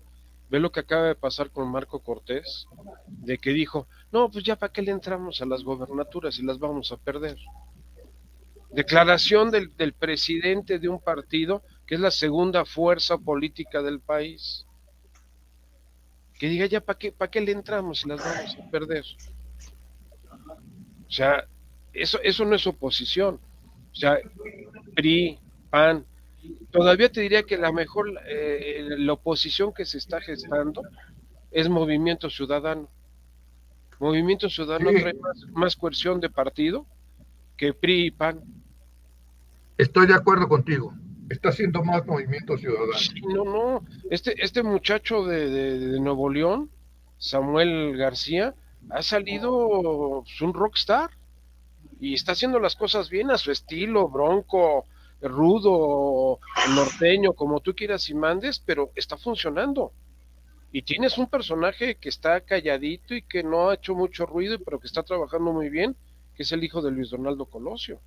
[0.49, 2.65] Ve lo que acaba de pasar con Marco Cortés,
[3.07, 6.57] de que dijo, no, pues ya para qué le entramos a las gobernaturas y las
[6.59, 7.37] vamos a perder.
[8.71, 14.65] Declaración del, del presidente de un partido que es la segunda fuerza política del país.
[16.37, 19.03] que diga ya, ¿para qué, para qué le entramos si las vamos a perder?
[21.07, 21.45] O sea,
[21.93, 23.39] eso, eso no es oposición.
[23.91, 24.19] O sea,
[24.95, 25.39] PRI,
[25.71, 26.05] PAN,
[26.71, 30.83] todavía te diría que la mejor, eh, la oposición que se está gestando
[31.51, 32.87] es Movimiento Ciudadano.
[33.99, 36.85] Movimiento Ciudadano trae más, más coerción de partido
[37.57, 38.41] que PRI y PAN.
[39.77, 40.93] Estoy de acuerdo contigo.
[41.29, 42.93] Está haciendo más movimiento ciudadano.
[42.93, 43.85] Sí, no, no.
[44.09, 46.71] Este, este muchacho de, de, de Nuevo León,
[47.17, 48.55] Samuel García,
[48.89, 51.11] ha salido pues, un rockstar
[51.99, 54.85] y está haciendo las cosas bien a su estilo, bronco,
[55.21, 56.39] rudo,
[56.73, 59.91] norteño, como tú quieras y mandes, pero está funcionando.
[60.71, 64.79] Y tienes un personaje que está calladito y que no ha hecho mucho ruido, pero
[64.79, 65.95] que está trabajando muy bien,
[66.35, 67.99] que es el hijo de Luis Donaldo Colosio.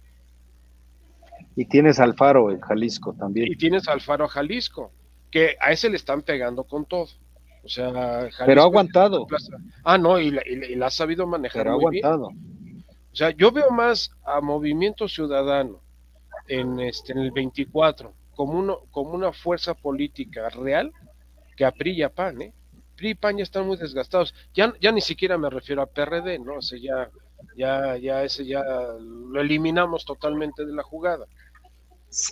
[1.56, 3.50] Y tienes Alfaro en Jalisco también.
[3.50, 4.92] Y tienes Alfaro a Jalisco,
[5.30, 7.08] que a ese le están pegando con todo.
[7.64, 9.26] O sea, Jalisco pero ha aguantado.
[9.82, 12.28] Ah, no, y la, y la, ha sabido manejar pero ha aguantado.
[12.30, 12.84] bien.
[13.12, 15.80] O sea, yo veo más a Movimiento Ciudadano
[16.48, 20.92] en, este, en el 24 como, uno, como una fuerza política real
[21.62, 22.52] que a PRI y a PAN, ¿eh?
[22.96, 24.34] PRI y PAN ya están muy desgastados.
[24.52, 26.56] Ya, ya ni siquiera me refiero a PRD, ¿no?
[26.56, 27.08] O sea, ya,
[27.56, 28.64] ya, ya ese ya
[28.98, 31.26] lo eliminamos totalmente de la jugada.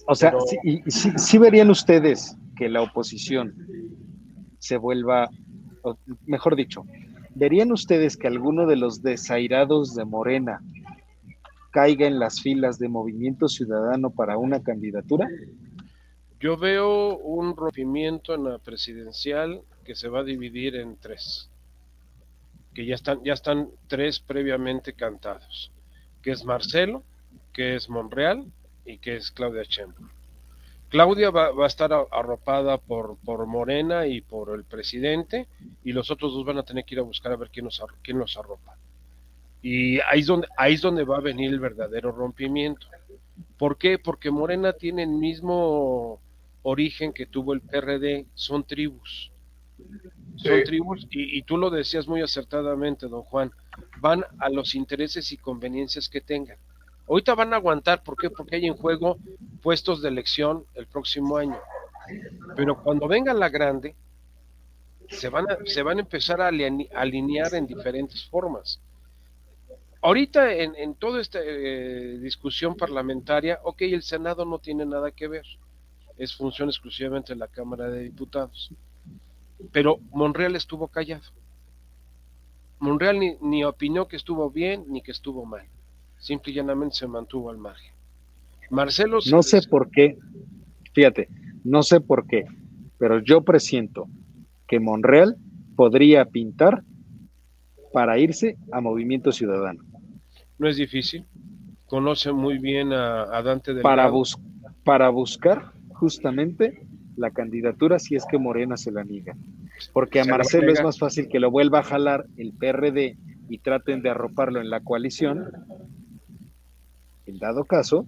[0.08, 0.40] O sea, Pero...
[0.46, 3.54] sí, y, sí, sí, verían ustedes que la oposición
[4.58, 5.30] se vuelva,
[5.82, 6.84] o mejor dicho,
[7.36, 10.60] ¿verían ustedes que alguno de los desairados de Morena
[11.70, 15.28] caiga en las filas de Movimiento Ciudadano para una candidatura?
[16.40, 21.50] Yo veo un rompimiento en la presidencial que se va a dividir en tres,
[22.72, 25.70] que ya están, ya están tres previamente cantados,
[26.22, 27.04] que es Marcelo,
[27.52, 28.46] que es Monreal
[28.86, 30.08] y que es Claudia Sheinbaum.
[30.88, 35.46] Claudia va, a estar arropada por, por Morena y por el presidente,
[35.84, 37.82] y los otros dos van a tener que ir a buscar a ver quién nos,
[38.02, 38.78] quién nos arropa.
[39.60, 42.86] Y ahí es, donde, ahí es donde va a venir el verdadero rompimiento.
[43.58, 43.98] ¿Por qué?
[43.98, 46.18] Porque Morena tiene el mismo
[46.62, 49.30] origen que tuvo el PRD, son tribus.
[50.36, 50.64] Son sí.
[50.64, 53.50] tribus, y, y, tú lo decías muy acertadamente, don Juan,
[53.98, 56.58] van a los intereses y conveniencias que tengan.
[57.08, 58.30] Ahorita van a aguantar, ¿por qué?
[58.30, 59.18] Porque hay en juego
[59.62, 61.58] puestos de elección el próximo año.
[62.56, 63.96] Pero cuando venga la grande,
[65.08, 68.80] se van a, se van a empezar a alinear en diferentes formas.
[70.02, 75.28] Ahorita en, en toda esta eh, discusión parlamentaria, ok, el Senado no tiene nada que
[75.28, 75.44] ver,
[76.20, 78.72] es función exclusivamente de la Cámara de Diputados.
[79.72, 81.24] Pero Monreal estuvo callado.
[82.78, 85.66] Monreal ni, ni opinó que estuvo bien ni que estuvo mal
[86.20, 87.92] simple y llanamente se mantuvo al margen.
[88.70, 89.18] Marcelo.
[89.30, 90.16] No sé por qué,
[90.92, 91.28] fíjate,
[91.64, 92.44] no sé por qué,
[92.98, 94.06] pero yo presiento
[94.68, 95.36] que Monreal
[95.74, 96.84] podría pintar
[97.92, 99.82] para irse a Movimiento Ciudadano.
[100.58, 101.26] No es difícil,
[101.86, 104.38] conoce muy bien a, a Dante de para, bus
[104.84, 106.86] para buscar justamente
[107.16, 109.36] la candidatura si es que Morena se la niega.
[109.92, 114.00] Porque a Marcelo es más fácil que lo vuelva a jalar el PRD y traten
[114.00, 115.50] de arroparlo en la coalición
[117.26, 118.06] en dado caso,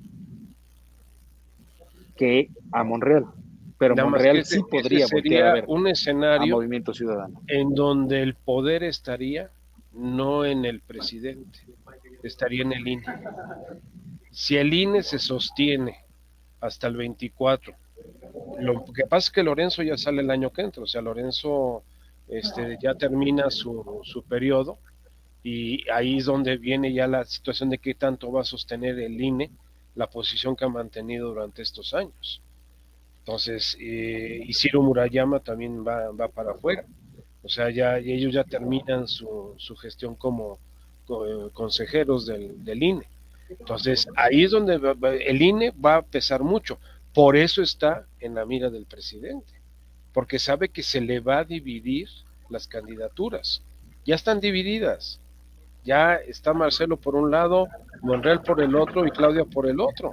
[2.17, 3.27] que a Monreal.
[3.79, 7.43] Pero Nada Monreal ese, sí podría sería a ver un escenario a Movimiento Ciudadano.
[7.47, 9.51] En donde el poder estaría
[9.93, 11.61] no en el presidente,
[12.23, 13.05] estaría en el INE.
[14.31, 15.97] Si el INE se sostiene
[16.61, 17.75] hasta el 24,
[18.59, 21.83] lo que pasa es que Lorenzo ya sale el año que entra, o sea, Lorenzo
[22.29, 24.79] este, ya termina su, su periodo
[25.43, 29.21] y ahí es donde viene ya la situación de qué tanto va a sostener el
[29.21, 29.51] INE
[29.95, 32.43] la posición que ha mantenido durante estos años.
[33.19, 36.85] Entonces, eh, y Ciro Murayama también va, va para afuera.
[37.43, 40.59] O sea, ya ellos ya terminan su, su gestión como,
[41.07, 43.07] como consejeros del, del, INE.
[43.49, 44.81] Entonces, ahí es donde
[45.27, 46.79] el INE va a pesar mucho.
[47.15, 49.53] Por eso está en la mira del presidente,
[50.13, 52.09] porque sabe que se le va a dividir
[52.49, 53.63] las candidaturas.
[54.05, 55.21] Ya están divididas
[55.85, 57.67] ya está Marcelo por un lado,
[58.03, 60.13] Monreal por el otro y Claudia por el otro.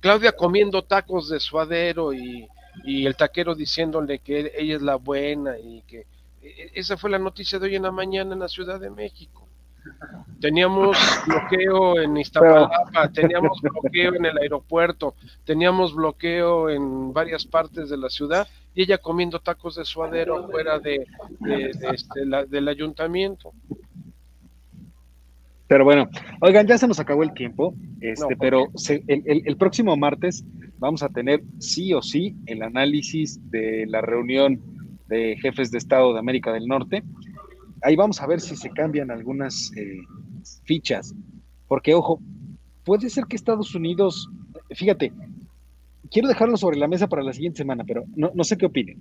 [0.00, 2.46] Claudia comiendo tacos de suadero y,
[2.84, 6.06] y el taquero diciéndole que ella es la buena y que
[6.42, 9.45] e, esa fue la noticia de hoy en la mañana en la Ciudad de México.
[10.40, 15.14] Teníamos bloqueo en Iztapalapa, teníamos bloqueo en el aeropuerto,
[15.44, 20.78] teníamos bloqueo en varias partes de la ciudad y ella comiendo tacos de suadero fuera
[20.78, 21.06] de,
[21.40, 23.52] de, de este, la, del ayuntamiento.
[25.68, 26.08] Pero bueno,
[26.40, 29.96] oigan, ya se nos acabó el tiempo, este, no, pero se, el, el, el, próximo
[29.96, 30.44] martes
[30.78, 34.60] vamos a tener sí o sí el análisis de la reunión
[35.08, 37.02] de jefes de Estado de América del Norte.
[37.82, 40.00] Ahí vamos a ver si se cambian algunas eh,
[40.64, 41.14] fichas,
[41.68, 42.20] porque ojo,
[42.84, 44.30] puede ser que Estados Unidos,
[44.70, 45.12] fíjate,
[46.10, 48.98] quiero dejarlo sobre la mesa para la siguiente semana, pero no, no sé qué opinen.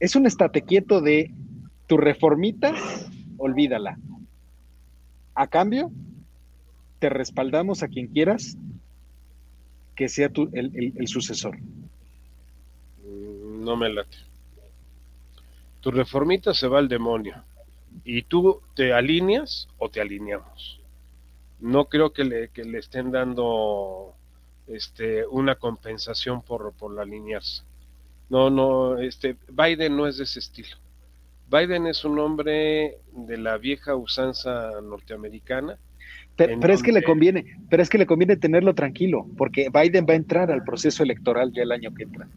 [0.00, 1.34] Es un estate quieto de
[1.86, 2.72] tu reformita,
[3.36, 3.98] olvídala.
[5.34, 5.90] A cambio,
[7.00, 8.56] te respaldamos a quien quieras
[9.94, 11.58] que sea tu, el, el sucesor.
[13.04, 14.27] No me late.
[15.80, 17.42] Tu reformita se va al demonio.
[18.04, 20.80] Y tú te alineas o te alineamos.
[21.60, 24.14] No creo que le, que le estén dando
[24.66, 27.62] este, una compensación por, por alinearse.
[28.28, 30.76] No, no, este, Biden no es de ese estilo.
[31.50, 35.78] Biden es un hombre de la vieja usanza norteamericana.
[36.36, 40.12] Pero, es que le conviene, pero es que le conviene tenerlo tranquilo, porque Biden va
[40.12, 42.28] a entrar al proceso electoral ya el año que entra.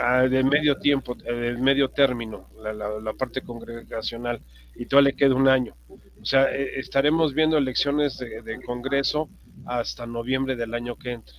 [0.00, 4.40] Ah, de medio tiempo, eh, de medio término, la, la- parte congregacional,
[4.74, 5.74] y todavía le queda un año.
[6.20, 9.28] O sea, eh, estaremos viendo elecciones de, de Congreso
[9.66, 11.34] hasta noviembre del año que entra.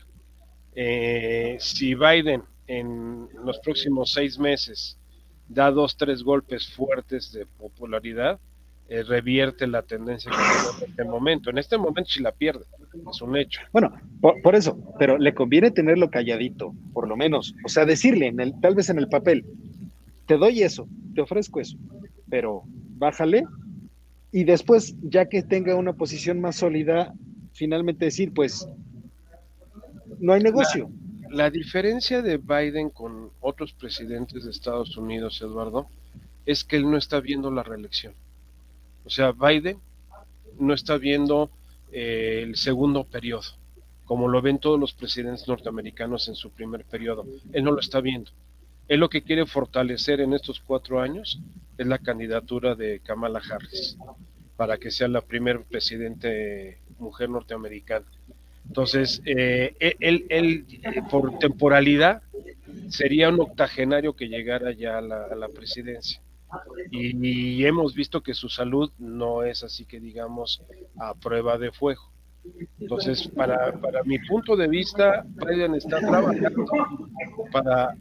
[0.73, 4.97] Eh, si Biden en los próximos seis meses
[5.47, 8.39] da dos, tres golpes fuertes de popularidad,
[8.87, 11.49] eh, revierte la tendencia que tiene en este momento.
[11.49, 13.61] En este momento si la pierde, es un hecho.
[13.71, 17.55] Bueno, por, por eso, pero le conviene tenerlo calladito, por lo menos.
[17.65, 19.45] O sea, decirle, en el, tal vez en el papel,
[20.25, 21.77] te doy eso, te ofrezco eso,
[22.29, 22.63] pero
[22.97, 23.45] bájale.
[24.31, 27.13] Y después, ya que tenga una posición más sólida,
[27.53, 28.67] finalmente decir, pues,
[30.19, 30.89] no hay negocio.
[31.29, 35.87] La diferencia de Biden con otros presidentes de Estados Unidos, Eduardo,
[36.45, 38.13] es que él no está viendo la reelección.
[39.05, 39.77] O sea, Biden
[40.59, 41.49] no está viendo
[41.91, 43.43] eh, el segundo periodo,
[44.05, 47.25] como lo ven todos los presidentes norteamericanos en su primer periodo.
[47.53, 48.31] Él no lo está viendo.
[48.87, 51.39] Él lo que quiere fortalecer en estos cuatro años
[51.77, 53.97] es la candidatura de Kamala Harris
[54.57, 58.05] para que sea la primer presidente mujer norteamericana.
[58.67, 62.21] Entonces, eh, él, él, eh, por temporalidad,
[62.89, 66.21] sería un octogenario que llegara ya a la presidencia.
[66.91, 67.15] Y,
[67.59, 70.61] y hemos visto que su salud no es así que digamos
[70.99, 72.11] a prueba de fuego.
[72.79, 76.65] Entonces, para, para mi punto de vista, Biden está trabajando
[77.51, 77.95] para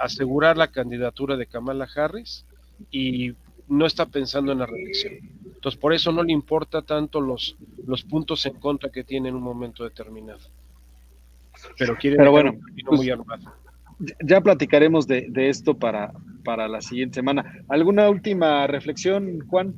[0.00, 2.44] asegurar la candidatura de Kamala Harris
[2.90, 3.32] y
[3.66, 5.14] no está pensando en la reelección.
[5.54, 9.34] Entonces, por eso no le importa tanto los, los puntos en contra que tiene en
[9.34, 10.40] un momento determinado.
[11.76, 13.52] Pero quiere Pero bueno, un pues- muy armado.
[14.24, 16.12] Ya platicaremos de, de esto para,
[16.48, 17.62] para la siguiente semana.
[17.68, 19.74] ¿Alguna última reflexión, Juan?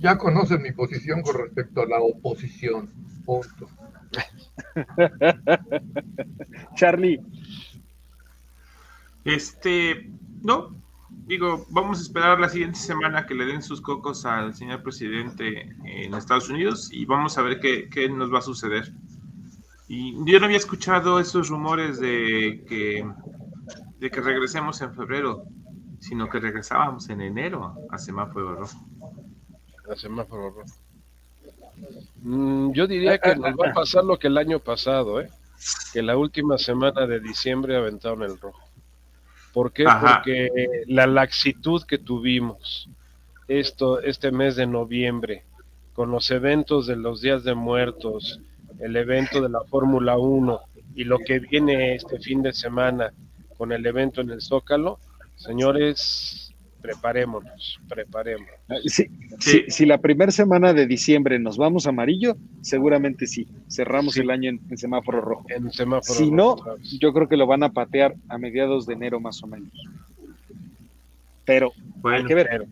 [0.00, 2.90] Ya conocen mi posición con respecto a la oposición.
[3.24, 3.68] Punto.
[6.74, 7.20] Charlie,
[9.24, 10.10] Este,
[10.42, 10.74] no,
[11.28, 15.72] digo, vamos a esperar la siguiente semana que le den sus cocos al señor presidente
[15.84, 18.92] en Estados Unidos y vamos a ver qué, qué nos va a suceder.
[19.86, 23.06] Y yo no había escuchado esos rumores de que,
[24.02, 25.44] de que regresemos en febrero,
[26.00, 28.84] sino que regresábamos en enero a semáforo rojo.
[29.86, 30.72] La semáforo rojo.
[32.20, 35.30] Mm, yo diría que nos va a pasar lo que el año pasado, ¿eh?
[35.92, 38.60] que la última semana de diciembre aventaron el rojo.
[39.52, 39.86] ¿Por qué?
[39.86, 40.14] Ajá.
[40.16, 40.48] Porque
[40.88, 42.88] la laxitud que tuvimos
[43.46, 45.44] esto, este mes de noviembre,
[45.92, 48.40] con los eventos de los días de muertos,
[48.80, 50.60] el evento de la Fórmula 1
[50.96, 53.12] y lo que viene este fin de semana
[53.62, 54.98] con el evento en el Zócalo,
[55.36, 58.50] señores, preparémonos, preparémonos.
[58.86, 59.10] si, Sí.
[59.38, 64.20] si- si la primera semana de diciembre nos vamos a amarillo, seguramente sí, cerramos Sí.
[64.22, 65.46] el año en, en semáforo rojo.
[65.48, 68.94] En semáforo Si no, rojo yo creo que lo van a patear a mediados de
[68.94, 69.70] enero más o menos.
[71.44, 72.64] Pero hay que ver, Pero,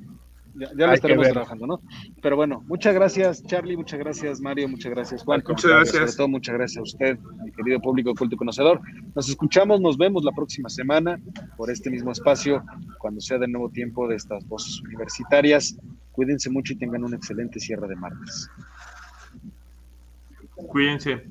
[0.54, 1.80] ya, ya lo estaremos trabajando, ¿no?
[2.22, 5.42] Pero bueno, muchas gracias Charlie, muchas gracias Mario, muchas gracias Juan.
[5.46, 5.96] Muchas gracias.
[5.96, 8.80] Sobre todo muchas gracias a usted, mi querido público culto y conocedor.
[9.14, 11.20] Nos escuchamos, nos vemos la próxima semana
[11.56, 12.64] por este mismo espacio,
[12.98, 15.76] cuando sea de nuevo tiempo de estas voces universitarias.
[16.12, 18.50] Cuídense mucho y tengan un excelente cierre de martes.
[20.54, 21.24] cuídense.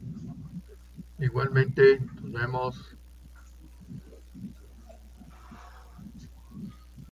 [1.20, 2.99] Igualmente, nos vemos.